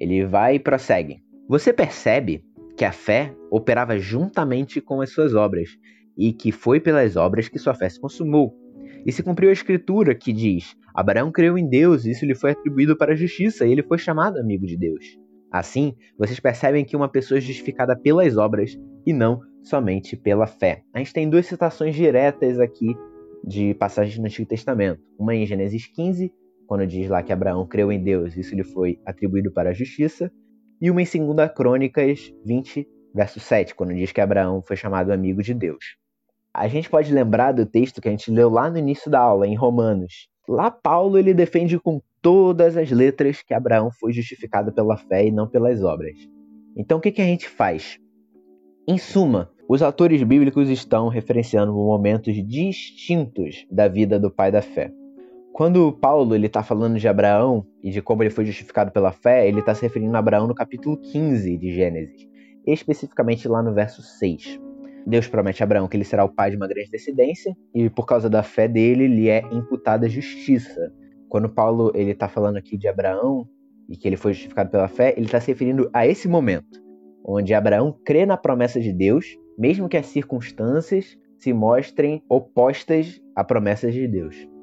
[0.00, 1.22] Ele vai e prossegue.
[1.48, 2.44] Você percebe
[2.76, 5.70] que a fé operava juntamente com as suas obras,
[6.16, 8.54] e que foi pelas obras que sua fé se consumou.
[9.04, 12.52] E se cumpriu a escritura que diz: Abraão creu em Deus, e isso lhe foi
[12.52, 15.04] atribuído para a justiça, e ele foi chamado amigo de Deus.
[15.50, 20.82] Assim, vocês percebem que uma pessoa é justificada pelas obras e não somente pela fé.
[20.92, 22.94] A gente tem duas citações diretas aqui
[23.44, 25.00] de passagens no Antigo Testamento.
[25.18, 26.32] Uma em Gênesis 15,
[26.66, 30.30] quando diz lá que Abraão creu em Deus, isso lhe foi atribuído para a justiça,
[30.80, 35.42] e uma em 2 Crônicas 20, verso 7, quando diz que Abraão foi chamado amigo
[35.42, 35.96] de Deus.
[36.52, 39.46] A gente pode lembrar do texto que a gente leu lá no início da aula,
[39.46, 40.28] em Romanos.
[40.48, 45.30] Lá Paulo ele defende com todas as letras que Abraão foi justificado pela fé e
[45.30, 46.16] não pelas obras.
[46.76, 47.98] Então o que, que a gente faz?
[48.86, 54.92] Em suma, os autores bíblicos estão referenciando momentos distintos da vida do pai da fé.
[55.56, 59.48] Quando Paulo ele está falando de Abraão e de como ele foi justificado pela fé,
[59.48, 62.28] ele está se referindo a Abraão no capítulo 15 de Gênesis,
[62.66, 64.60] especificamente lá no verso 6.
[65.06, 68.04] Deus promete a Abraão que ele será o pai de uma grande descendência e por
[68.04, 70.92] causa da fé dele lhe é imputada justiça.
[71.26, 73.48] Quando Paulo ele está falando aqui de Abraão
[73.88, 76.78] e que ele foi justificado pela fé, ele está se referindo a esse momento,
[77.24, 79.24] onde Abraão crê na promessa de Deus,
[79.58, 84.54] mesmo que as circunstâncias se mostrem opostas à promessa de Deus.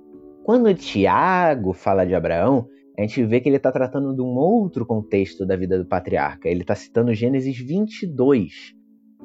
[0.43, 2.67] Quando Tiago fala de Abraão,
[2.99, 6.49] a gente vê que ele está tratando de um outro contexto da vida do patriarca.
[6.49, 8.75] Ele está citando Gênesis 22,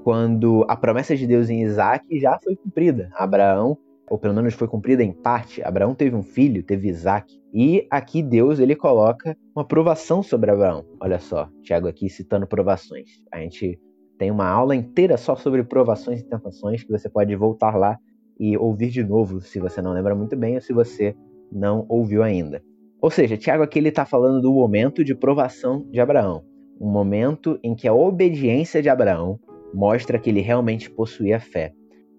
[0.05, 3.11] quando a promessa de Deus em Isaac já foi cumprida.
[3.17, 3.77] Abraão,
[4.09, 7.37] ou pelo menos foi cumprida em parte, Abraão teve um filho, teve Isaac.
[7.53, 10.85] E aqui Deus ele coloca uma provação sobre Abraão.
[11.01, 13.09] Olha só, Tiago aqui citando provações.
[13.33, 13.77] A gente
[14.17, 17.99] tem uma aula inteira só sobre provações e tentações que você pode voltar lá
[18.39, 21.15] e ouvir de novo, se você não lembra muito bem ou se você
[21.51, 22.63] não ouviu ainda.
[23.01, 26.45] Ou seja, Tiago aqui ele está falando do momento de provação de Abraão,
[26.81, 29.39] um momento em que a obediência de Abraão
[29.73, 31.73] mostra que ele realmente possuía fé.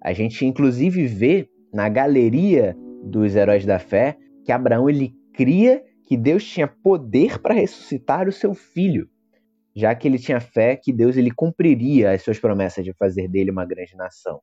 [0.04, 6.18] A gente inclusive vê na galeria dos heróis da fé que Abraão ele cria que
[6.18, 9.08] Deus tinha poder para ressuscitar o seu filho,
[9.76, 13.52] já que ele tinha fé que Deus ele cumpriria as suas promessas de fazer dele
[13.52, 14.42] uma grande nação.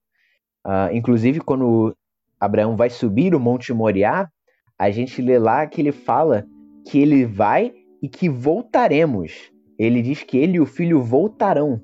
[0.67, 1.95] Uh, inclusive, quando
[2.41, 4.29] Abraão vai subir o Monte Moriá,
[4.77, 6.45] a gente lê lá que ele fala
[6.85, 9.33] que ele vai e que voltaremos.
[9.79, 11.81] Ele diz que ele e o filho voltarão.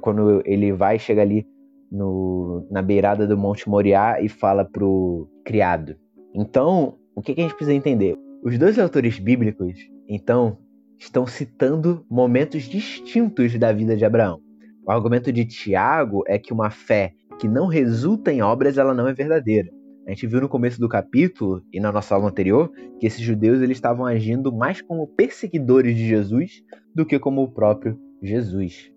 [0.00, 1.46] Quando ele vai, chega ali
[1.90, 5.96] no, na beirada do Monte Moriá e fala pro criado.
[6.34, 8.16] Então, o que, que a gente precisa entender?
[8.42, 9.74] Os dois autores bíblicos,
[10.08, 10.58] então,
[10.98, 14.40] estão citando momentos distintos da vida de Abraão.
[14.86, 19.08] O argumento de Tiago é que uma fé que não resulta em obras, ela não
[19.08, 19.70] é verdadeira.
[20.06, 23.62] A gente viu no começo do capítulo e na nossa aula anterior que esses judeus
[23.62, 26.62] eles estavam agindo mais como perseguidores de Jesus
[26.94, 28.92] do que como o próprio Jesus.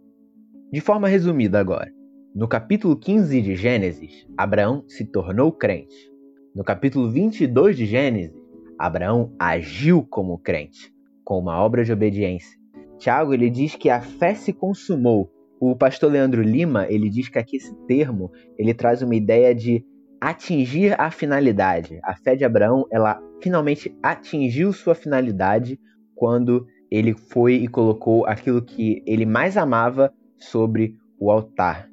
[0.70, 1.90] De forma resumida agora,
[2.36, 6.12] no capítulo 15 de Gênesis, Abraão se tornou crente.
[6.54, 8.36] No capítulo 22 de Gênesis,
[8.78, 12.60] Abraão agiu como crente, com uma obra de obediência.
[12.98, 15.32] Tiago ele diz que a fé se consumou
[15.72, 19.86] o pastor Leandro Lima, ele diz que aqui esse termo, ele traz uma ideia de
[20.20, 22.00] atingir a finalidade.
[22.04, 25.80] A fé de Abraão, ela finalmente atingiu sua finalidade
[26.16, 31.90] quando ele foi e colocou aquilo que ele mais amava sobre o altar.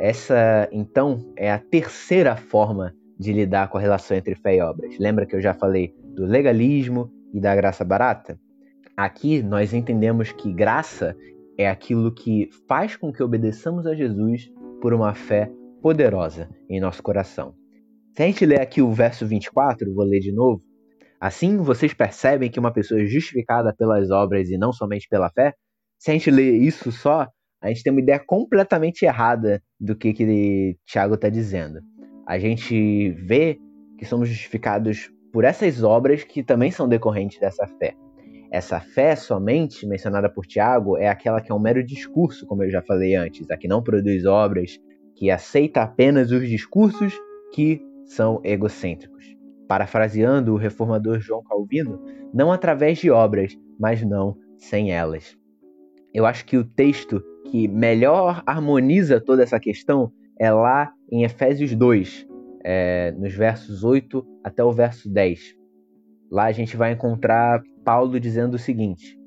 [0.00, 4.96] Essa, então, é a terceira forma de lidar com a relação entre fé e obras.
[4.98, 8.38] Lembra que eu já falei do legalismo e da graça barata?
[8.96, 11.16] Aqui nós entendemos que graça
[11.58, 14.48] é aquilo que faz com que obedeçamos a Jesus
[14.80, 15.50] por uma fé
[15.82, 17.52] poderosa em nosso coração.
[18.16, 20.62] Se a gente ler aqui o verso 24, vou ler de novo.
[21.20, 25.52] Assim vocês percebem que uma pessoa é justificada pelas obras e não somente pela fé?
[25.98, 27.26] Se a gente ler isso só,
[27.60, 31.80] a gente tem uma ideia completamente errada do que, que Tiago está dizendo.
[32.24, 33.58] A gente vê
[33.98, 37.94] que somos justificados por essas obras que também são decorrentes dessa fé.
[38.50, 42.70] Essa fé somente mencionada por Tiago é aquela que é um mero discurso, como eu
[42.70, 44.78] já falei antes, a que não produz obras,
[45.14, 47.12] que aceita apenas os discursos
[47.52, 49.36] que são egocêntricos.
[49.68, 55.36] Parafraseando o reformador João Calvino, não através de obras, mas não sem elas.
[56.14, 61.74] Eu acho que o texto que melhor harmoniza toda essa questão é lá em Efésios
[61.74, 62.26] 2,
[62.64, 65.57] é, nos versos 8 até o verso 10.
[66.30, 69.18] Lá a gente vai encontrar Paulo dizendo o seguinte: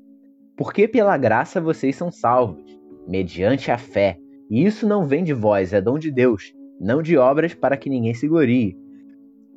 [0.56, 2.64] Porque pela graça vocês são salvos,
[3.08, 4.18] mediante a fé.
[4.50, 7.88] E isso não vem de vós, é dom de Deus, não de obras para que
[7.88, 8.76] ninguém se glorie,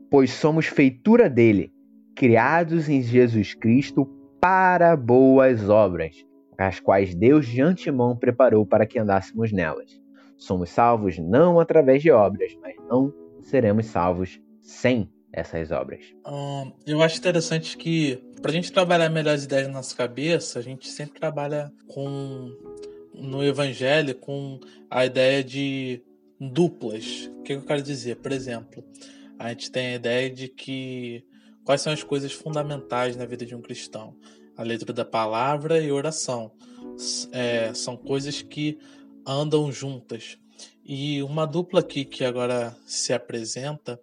[0.10, 1.72] pois somos feitura dele,
[2.16, 6.16] criados em Jesus Cristo para boas obras,
[6.58, 10.00] as quais Deus de antemão preparou para que andássemos nelas.
[10.38, 16.00] Somos salvos não através de obras, mas não seremos salvos sem essas obras.
[16.88, 20.62] Eu acho interessante que, para a gente trabalhar melhor as ideias na nossa cabeça, a
[20.62, 22.52] gente sempre trabalha com
[23.14, 24.60] no Evangelho com
[24.90, 26.02] a ideia de
[26.40, 27.30] duplas.
[27.40, 28.18] O que eu quero dizer?
[28.18, 28.84] Por exemplo,
[29.38, 31.24] a gente tem a ideia de que
[31.64, 34.16] quais são as coisas fundamentais na vida de um cristão?
[34.58, 36.52] A leitura da palavra e oração.
[37.32, 38.78] É, são coisas que
[39.28, 40.38] andam juntas.
[40.86, 44.00] E uma dupla aqui que agora se apresenta,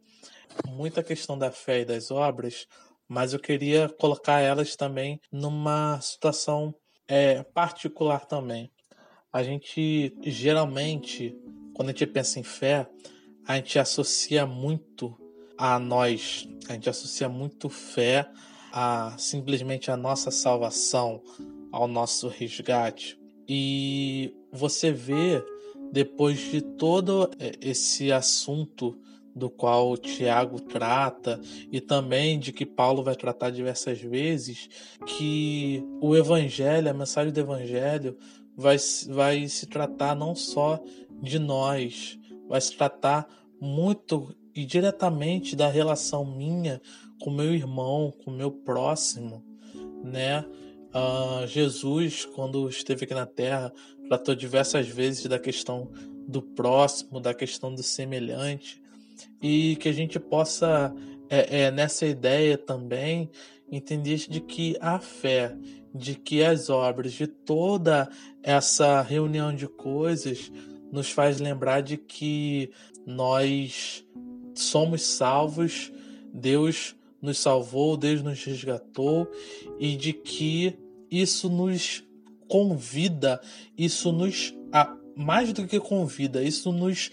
[0.69, 2.67] muita questão da fé e das obras,
[3.09, 6.75] mas eu queria colocar elas também numa situação
[7.07, 8.71] é, particular também.
[9.33, 11.37] A gente geralmente,
[11.75, 12.89] quando a gente pensa em fé,
[13.47, 15.17] a gente associa muito
[15.59, 18.29] a nós, a gente associa muito fé
[18.73, 21.23] a simplesmente a nossa salvação,
[21.71, 23.19] ao nosso resgate.
[23.47, 25.45] E você vê,
[25.93, 27.31] depois de todo
[27.61, 28.99] esse assunto
[29.35, 34.68] do qual Tiago trata e também de que Paulo vai tratar diversas vezes,
[35.07, 38.16] que o evangelho, a mensagem do evangelho
[38.57, 38.76] vai,
[39.09, 40.83] vai se tratar não só
[41.20, 42.18] de nós,
[42.49, 43.26] vai se tratar
[43.61, 46.80] muito e diretamente da relação minha
[47.20, 49.43] com meu irmão, com meu próximo,
[50.03, 50.45] né?
[50.95, 53.72] Uh, Jesus, quando esteve aqui na Terra,
[54.09, 55.91] tratou diversas vezes da questão
[56.28, 58.82] do próximo, da questão do semelhante,
[59.41, 60.95] e que a gente possa,
[61.29, 63.31] é, é, nessa ideia também,
[63.70, 65.57] entender de que a fé,
[65.95, 68.09] de que as obras, de toda
[68.43, 70.51] essa reunião de coisas,
[70.91, 72.70] nos faz lembrar de que
[73.07, 74.05] nós
[74.55, 75.91] somos salvos,
[76.33, 79.31] Deus nos salvou, Deus nos resgatou
[79.79, 80.77] e de que
[81.11, 82.05] isso nos
[82.49, 83.41] convida,
[83.79, 84.55] isso nos
[85.14, 87.11] mais do que convida, isso nos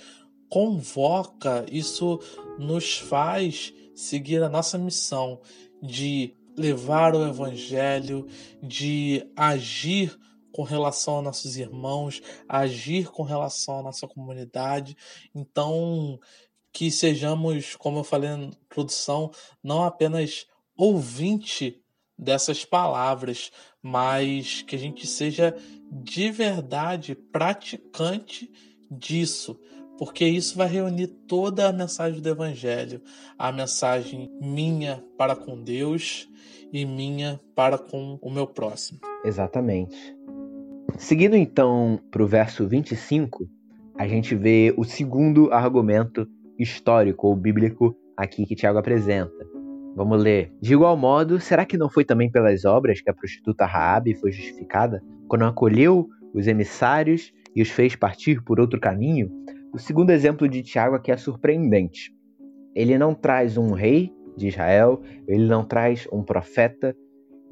[0.49, 2.19] convoca, isso
[2.57, 5.39] nos faz seguir a nossa missão
[5.81, 8.27] de levar o evangelho,
[8.61, 10.17] de agir
[10.51, 14.97] com relação a nossos irmãos, agir com relação à nossa comunidade.
[15.33, 16.19] Então,
[16.71, 19.31] que sejamos, como eu falei na introdução,
[19.63, 20.45] não apenas
[20.75, 21.81] ouvinte
[22.17, 25.55] dessas palavras, mas que a gente seja
[25.91, 28.51] de verdade praticante
[28.91, 29.59] disso,
[29.99, 33.01] porque isso vai reunir toda a mensagem do Evangelho,
[33.37, 36.29] a mensagem minha para com Deus
[36.71, 39.01] e minha para com o meu próximo.
[39.25, 39.97] Exatamente.
[40.97, 43.45] Seguindo então para o verso 25,
[43.97, 46.25] a gente vê o segundo argumento
[46.57, 49.45] histórico ou bíblico aqui que Tiago apresenta.
[49.97, 50.53] Vamos ler.
[50.61, 54.31] De igual modo, será que não foi também pelas obras que a prostituta Raabe foi
[54.31, 59.29] justificada, quando acolheu os emissários e os fez partir por outro caminho?
[59.71, 62.11] O segundo exemplo de Tiago aqui é surpreendente.
[62.75, 66.95] Ele não traz um rei de Israel, ele não traz um profeta,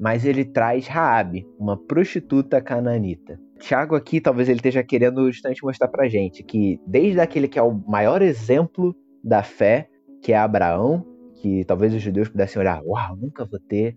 [0.00, 3.38] mas ele traz Raabe, uma prostituta cananita.
[3.60, 7.62] Tiago aqui talvez ele esteja querendo justamente mostrar pra gente que desde aquele que é
[7.62, 9.88] o maior exemplo da fé,
[10.20, 11.06] que é Abraão,
[11.36, 13.96] que talvez os judeus pudessem olhar, uau, nunca vou ter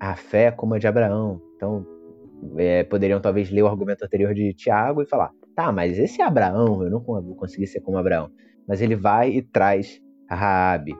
[0.00, 1.40] a fé como a de Abraão.
[1.56, 1.86] Então,
[2.56, 6.24] é, poderiam talvez ler o argumento anterior de Tiago e falar, tá, mas esse é
[6.24, 8.30] Abraão, eu não vou conseguir ser como Abraão.
[8.66, 10.94] Mas ele vai e traz Raabe.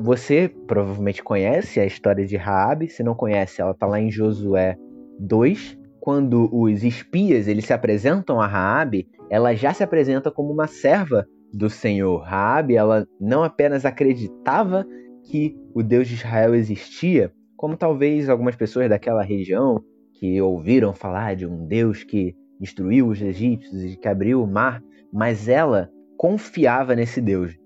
[0.00, 4.76] Você provavelmente conhece a história de Raabe, se não conhece, ela está lá em Josué
[5.18, 5.78] 2.
[6.00, 11.26] Quando os espias eles se apresentam a Raabe, ela já se apresenta como uma serva
[11.52, 12.18] do Senhor.
[12.18, 14.86] Raabe, ela não apenas acreditava
[15.24, 19.82] que o Deus de Israel existia, como talvez algumas pessoas daquela região
[20.14, 24.80] que ouviram falar de um Deus que destruiu os egípcios e que abriu o mar,
[25.12, 27.58] mas ela confiava nesse Deus,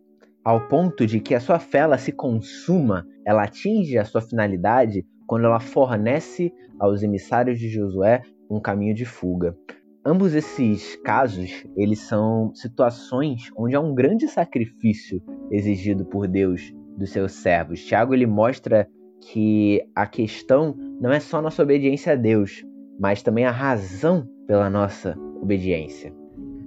[0.42, 5.04] ao ponto de que a sua fé ela se consuma, ela atinge a sua finalidade
[5.26, 9.54] quando ela fornece aos emissários de Josué um caminho de fuga.
[10.04, 15.20] Ambos esses casos, eles são situações onde há um grande sacrifício
[15.50, 17.84] exigido por Deus dos seus servos.
[17.84, 18.88] Tiago ele mostra
[19.20, 22.64] que a questão não é só nossa obediência a Deus,
[22.98, 26.12] mas também a razão pela nossa obediência.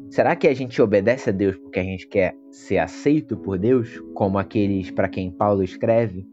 [0.10, 4.02] Será que a gente obedece a Deus porque a gente quer ser aceito por Deus,
[4.16, 6.28] como aqueles para quem Paulo escreve?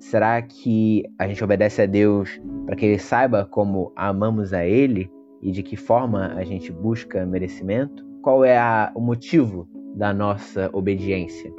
[0.00, 5.08] Será que a gente obedece a Deus para que ele saiba como amamos a ele
[5.40, 8.04] e de que forma a gente busca merecimento?
[8.20, 11.52] Qual é a, o motivo da nossa obediência?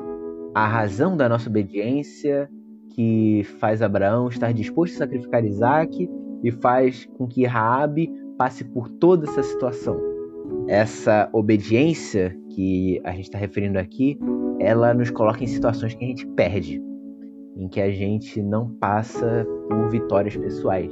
[0.54, 2.50] A razão da nossa obediência
[2.90, 6.10] que faz Abraão estar disposto a sacrificar Isaac
[6.44, 10.00] e faz com que Raabe passe por toda essa situação.
[10.68, 14.18] Essa obediência que a gente está referindo aqui,
[14.60, 16.82] ela nos coloca em situações que a gente perde,
[17.58, 20.92] em que a gente não passa por vitórias pessoais.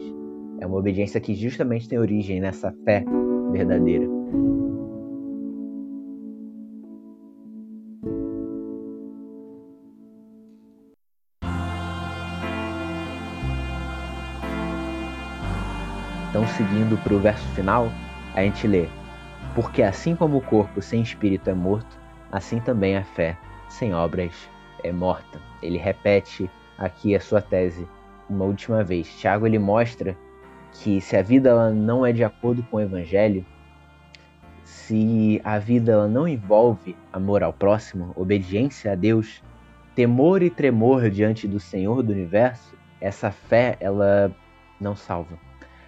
[0.60, 3.04] É uma obediência que justamente tem origem nessa fé
[3.52, 4.08] verdadeira.
[16.34, 17.92] Então, seguindo para o verso final,
[18.34, 18.88] a gente lê:
[19.54, 21.96] Porque assim como o corpo sem espírito é morto,
[22.32, 23.38] assim também a fé
[23.70, 24.50] sem obras
[24.84, 25.40] é morta.
[25.62, 27.88] Ele repete aqui a sua tese
[28.28, 29.08] uma última vez.
[29.20, 30.18] Tiago ele mostra
[30.72, 33.46] que se a vida não é de acordo com o evangelho,
[34.64, 39.44] se a vida não envolve amor ao próximo, obediência a Deus,
[39.94, 44.36] temor e tremor diante do Senhor do universo, essa fé ela
[44.82, 45.38] não salva.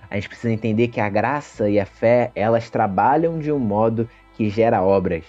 [0.09, 4.07] A gente precisa entender que a graça e a fé, elas trabalham de um modo
[4.33, 5.25] que gera obras.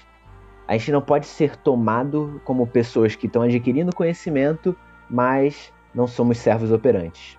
[0.68, 4.77] A gente não pode ser tomado como pessoas que estão adquirindo conhecimento,
[5.09, 7.39] mas não somos servos operantes.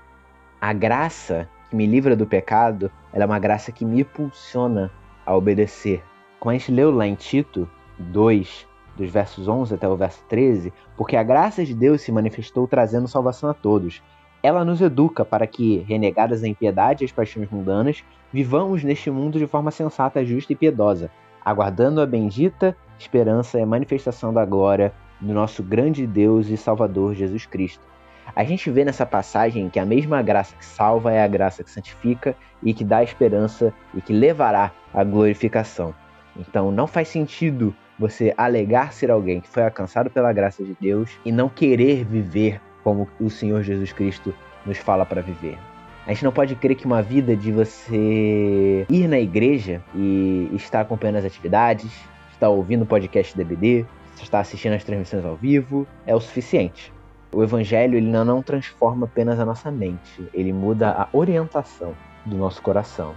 [0.60, 4.92] A graça que me livra do pecado, ela é uma graça que me impulsiona
[5.26, 6.04] a obedecer.
[6.40, 7.70] Como a gente leu lá em Tito
[8.00, 12.68] 2, dos versos 11 até o verso 13, porque a graça de Deus se manifestou
[12.68, 14.02] trazendo salvação a todos,
[14.42, 19.40] ela nos educa para que, renegadas a impiedade e as paixões mundanas, vivamos neste mundo
[19.40, 21.10] de forma sensata, justa e piedosa,
[21.44, 27.16] aguardando a bendita esperança e a manifestação da glória do nosso grande Deus e Salvador
[27.16, 27.86] Jesus Cristo.
[28.36, 31.72] A gente vê nessa passagem que a mesma graça que salva é a graça que
[31.72, 35.94] santifica e que dá esperança e que levará à glorificação.
[36.36, 41.18] Então não faz sentido você alegar ser alguém que foi alcançado pela graça de Deus
[41.26, 44.34] e não querer viver como o Senhor Jesus Cristo
[44.66, 45.60] nos fala para viver.
[46.06, 50.80] A gente não pode crer que uma vida de você ir na igreja e estar
[50.80, 51.92] acompanhando as atividades,
[52.32, 53.86] estar ouvindo o podcast DBD,
[54.24, 56.94] estar assistindo as transmissões ao vivo, é o suficiente.
[57.34, 61.94] O evangelho ele não transforma apenas a nossa mente, ele muda a orientação
[62.26, 63.14] do nosso coração.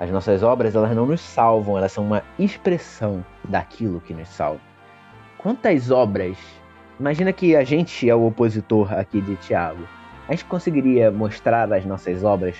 [0.00, 4.62] As nossas obras elas não nos salvam, elas são uma expressão daquilo que nos salva.
[5.36, 6.38] Quantas obras
[7.02, 9.88] Imagina que a gente é o opositor aqui de Tiago.
[10.28, 12.54] A gente conseguiria mostrar as nossas obras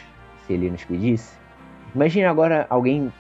[0.45, 1.39] se ele nos pedisse?
[1.95, 3.13] Imagine agora alguém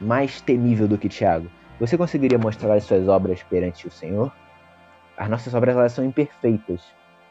[0.00, 1.48] mais temível do que Tiago.
[1.78, 4.32] Você conseguiria mostrar as suas obras perante o Senhor?
[5.18, 6.82] As nossas obras elas são imperfeitas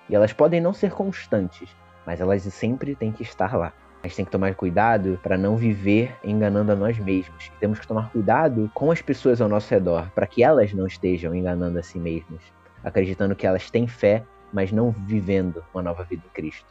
[0.07, 1.75] e elas podem não ser constantes,
[2.05, 3.73] mas elas sempre têm que estar lá.
[4.03, 7.51] A gente tem que tomar cuidado para não viver enganando a nós mesmos.
[7.59, 11.33] Temos que tomar cuidado com as pessoas ao nosso redor para que elas não estejam
[11.33, 16.23] enganando a si mesmas acreditando que elas têm fé, mas não vivendo uma nova vida
[16.25, 16.67] em Cristo.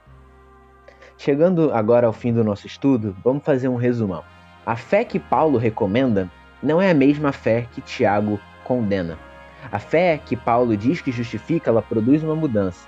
[1.17, 4.23] Chegando agora ao fim do nosso estudo, vamos fazer um resumão.
[4.65, 6.31] A fé que Paulo recomenda
[6.63, 9.19] não é a mesma fé que Tiago condena.
[9.73, 12.87] A fé que Paulo diz que justifica, ela produz uma mudança.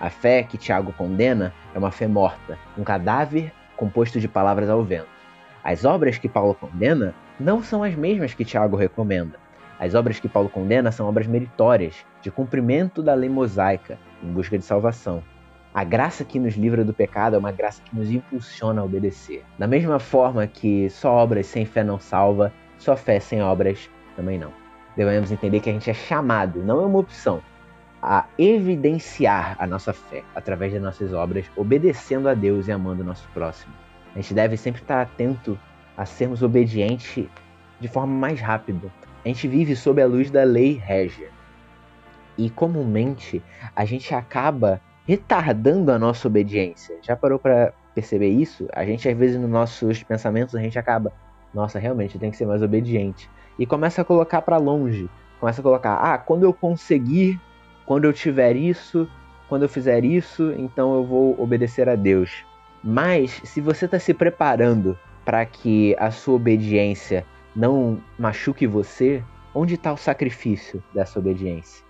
[0.00, 4.82] A fé que Tiago condena é uma fé morta, um cadáver composto de palavras ao
[4.82, 5.08] vento.
[5.62, 9.38] As obras que Paulo condena não são as mesmas que Tiago recomenda.
[9.78, 14.58] As obras que Paulo condena são obras meritórias, de cumprimento da lei mosaica, em busca
[14.58, 15.22] de salvação.
[15.72, 19.44] A graça que nos livra do pecado é uma graça que nos impulsiona a obedecer.
[19.56, 24.40] Da mesma forma que só obras sem fé não salva, só fé sem obras também
[24.40, 24.50] não.
[24.96, 27.40] Devemos entender que a gente é chamado, não é uma opção,
[28.02, 33.06] a evidenciar a nossa fé através das nossas obras, obedecendo a Deus e amando o
[33.06, 33.72] nosso próximo.
[34.16, 35.56] A gente deve sempre estar atento
[35.96, 37.28] a sermos obedientes
[37.78, 38.90] de forma mais rápida,
[39.26, 41.35] a gente vive sob a luz da lei régia.
[42.36, 43.42] E comumente
[43.74, 46.96] a gente acaba retardando a nossa obediência.
[47.02, 48.68] Já parou para perceber isso?
[48.72, 51.12] A gente às vezes nos nossos pensamentos a gente acaba,
[51.54, 53.30] nossa, realmente tem que ser mais obediente.
[53.58, 55.08] E começa a colocar para longe.
[55.40, 57.40] Começa a colocar, ah, quando eu conseguir,
[57.86, 59.08] quando eu tiver isso,
[59.48, 62.44] quando eu fizer isso, então eu vou obedecer a Deus.
[62.82, 67.24] Mas se você está se preparando para que a sua obediência
[67.54, 69.22] não machuque você,
[69.54, 71.85] onde está o sacrifício dessa obediência?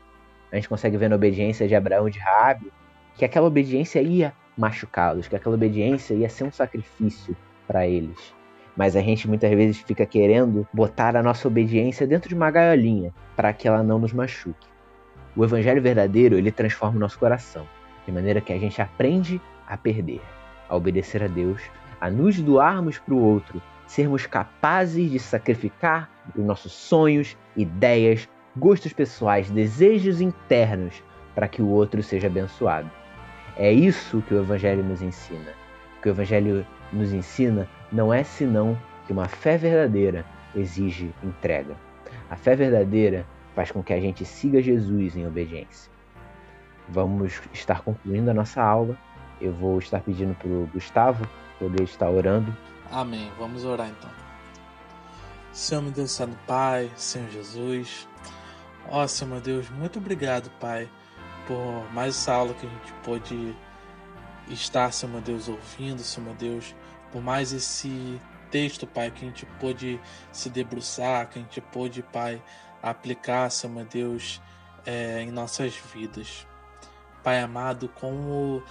[0.57, 2.73] A gente consegue ver na obediência de Abraão e de Raabe
[3.15, 7.37] que aquela obediência ia machucá-los, que aquela obediência ia ser um sacrifício
[7.69, 8.35] para eles.
[8.75, 13.13] Mas a gente muitas vezes fica querendo botar a nossa obediência dentro de uma gaiolinha
[13.37, 14.67] para que ela não nos machuque.
[15.37, 17.69] O evangelho verdadeiro, ele transforma o nosso coração,
[18.07, 19.39] de maneira que a gente aprende
[19.69, 20.23] a perder,
[20.71, 21.61] a obedecer a Deus,
[22.01, 28.27] a nos doarmos para o outro sermos capazes de sacrificar os nossos sonhos, ideias,
[28.57, 31.03] gostos pessoais, desejos internos
[31.35, 32.91] para que o outro seja abençoado.
[33.57, 35.53] É isso que o Evangelho nos ensina.
[35.99, 41.77] O que o Evangelho nos ensina não é senão que uma fé verdadeira exige entrega.
[42.31, 45.91] A fé verdadeira faz com que a gente siga Jesus em obediência.
[46.89, 48.97] Vamos estar concluindo a nossa aula.
[49.41, 51.27] Eu vou estar pedindo para o Gustavo
[51.59, 52.55] poder estar orando.
[52.91, 53.31] Amém.
[53.39, 54.11] Vamos orar então.
[55.53, 58.07] Senhor meu Deus, Santo Pai, Senhor Jesus.
[58.89, 60.89] Ó Senhor meu Deus, muito obrigado, Pai,
[61.47, 63.57] por mais essa aula que a gente pôde
[64.49, 66.75] estar, Senhor Deus, ouvindo, Senhor Deus,
[67.11, 68.21] por mais esse
[68.51, 72.43] texto, Pai, que a gente pôde se debruçar, que a gente pôde, Pai,
[72.83, 74.41] aplicar, Senhor Deus,
[74.85, 76.47] é, em nossas vidas.
[77.25, 78.63] Pai amado, como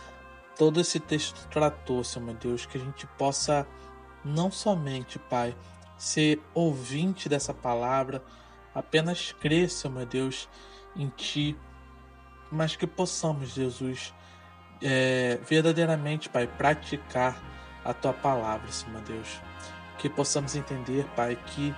[0.57, 3.67] todo esse texto tratou, Senhor Deus, que a gente possa
[4.23, 5.55] não somente, Pai,
[5.97, 8.23] ser ouvinte dessa palavra,
[8.75, 9.33] apenas
[9.69, 10.49] Senhor meu Deus,
[10.95, 11.57] em Ti,
[12.51, 14.13] mas que possamos, Jesus,
[14.81, 17.41] é, verdadeiramente, Pai, praticar
[17.83, 19.41] a Tua palavra, Senhor Deus.
[19.97, 21.73] Que possamos entender, Pai, que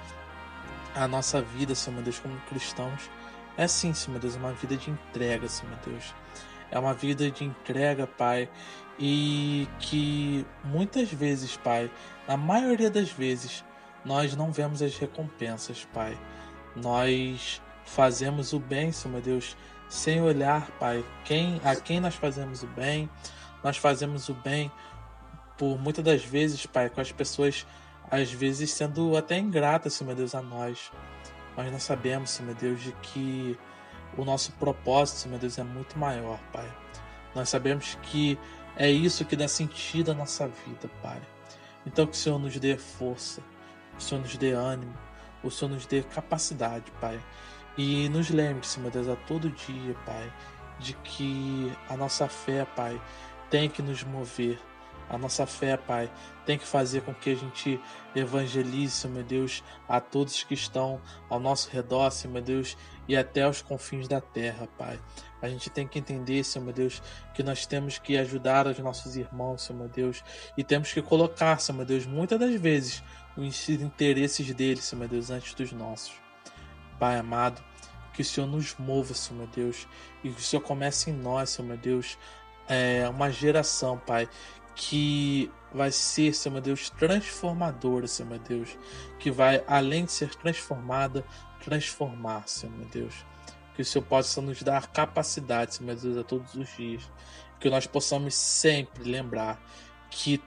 [0.95, 3.09] a nossa vida, Senhor Deus, como cristãos,
[3.55, 6.13] é sim, Senhor Deus, uma vida de entrega, Senhor Deus.
[6.69, 8.49] É uma vida de entrega, Pai,
[8.99, 11.89] e que muitas vezes, Pai,
[12.27, 13.63] na maioria das vezes,
[14.03, 16.17] nós não vemos as recompensas, Pai.
[16.81, 19.57] Nós fazemos o bem, Senhor Deus,
[19.89, 23.09] sem olhar, Pai, quem, a quem nós fazemos o bem.
[23.63, 24.71] Nós fazemos o bem
[25.57, 27.65] por muitas das vezes, Pai, com as pessoas,
[28.11, 30.91] às vezes sendo até ingratas, Senhor Deus, a nós.
[31.55, 33.57] Mas nós sabemos, Senhor Deus, de que
[34.15, 36.71] o nosso propósito, Senhor Deus, é muito maior, Pai.
[37.33, 38.37] Nós sabemos que
[38.75, 41.19] é isso que dá sentido à nossa vida, Pai.
[41.85, 43.41] Então que o Senhor nos dê força,
[43.97, 44.93] o Senhor nos dê ânimo,
[45.43, 47.19] o Senhor nos dê capacidade, Pai.
[47.77, 50.33] E nos lembre-se, meu Deus, a todo dia, Pai,
[50.79, 52.99] de que a nossa fé, Pai,
[53.49, 54.59] tem que nos mover.
[55.09, 56.11] A nossa fé, Pai,
[56.45, 57.79] tem que fazer com que a gente
[58.13, 62.75] evangelize, meu Deus, a todos que estão ao nosso redor, meu Deus,
[63.07, 64.99] e até os confins da terra, Pai.
[65.41, 67.01] A gente tem que entender, Senhor meu Deus,
[67.33, 70.23] que nós temos que ajudar os nossos irmãos, Senhor meu Deus,
[70.57, 73.03] e temos que colocar, Senhor meu Deus, muitas das vezes
[73.37, 76.13] os interesses deles, Senhor meu Deus, antes dos nossos.
[76.99, 77.63] Pai amado,
[78.13, 79.87] que o Senhor nos mova, Senhor meu Deus,
[80.23, 82.17] e que o Senhor comece em nós, Senhor meu Deus,
[82.67, 84.27] é, uma geração, Pai,
[84.75, 88.77] que vai ser, Senhor meu Deus, transformadora, Senhor meu Deus,
[89.19, 91.23] que vai, além de ser transformada,
[91.63, 93.13] transformar, Senhor meu Deus.
[93.75, 97.03] Que o Senhor possa nos dar capacidade, Senhor meu Deus, a todos os dias.
[97.59, 99.61] Que nós possamos sempre lembrar
[100.09, 100.41] que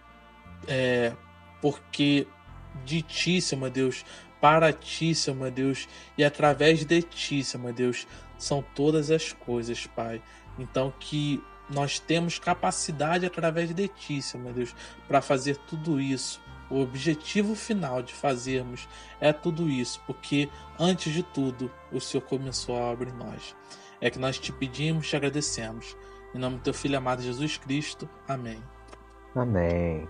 [0.67, 1.15] é
[1.61, 2.27] porque
[2.85, 4.05] de Ti, Senhor meu Deus,
[4.41, 8.07] para Ti, Senhor meu Deus, e através de Ti, Senhor meu Deus,
[8.39, 10.23] são todas as coisas, Pai.
[10.59, 14.75] Então que nós temos capacidade através de Ti, Senhor meu Deus,
[15.07, 16.41] para fazer tudo isso
[16.71, 18.89] o objetivo final de fazermos
[19.21, 20.49] é tudo isso, porque
[20.79, 23.57] antes de tudo o Senhor começou a obra em nós.
[24.01, 25.97] É que nós te pedimos, te agradecemos.
[26.33, 28.09] Em nome do teu filho amado Jesus Cristo.
[28.27, 28.63] Amém.
[29.35, 30.09] Amém.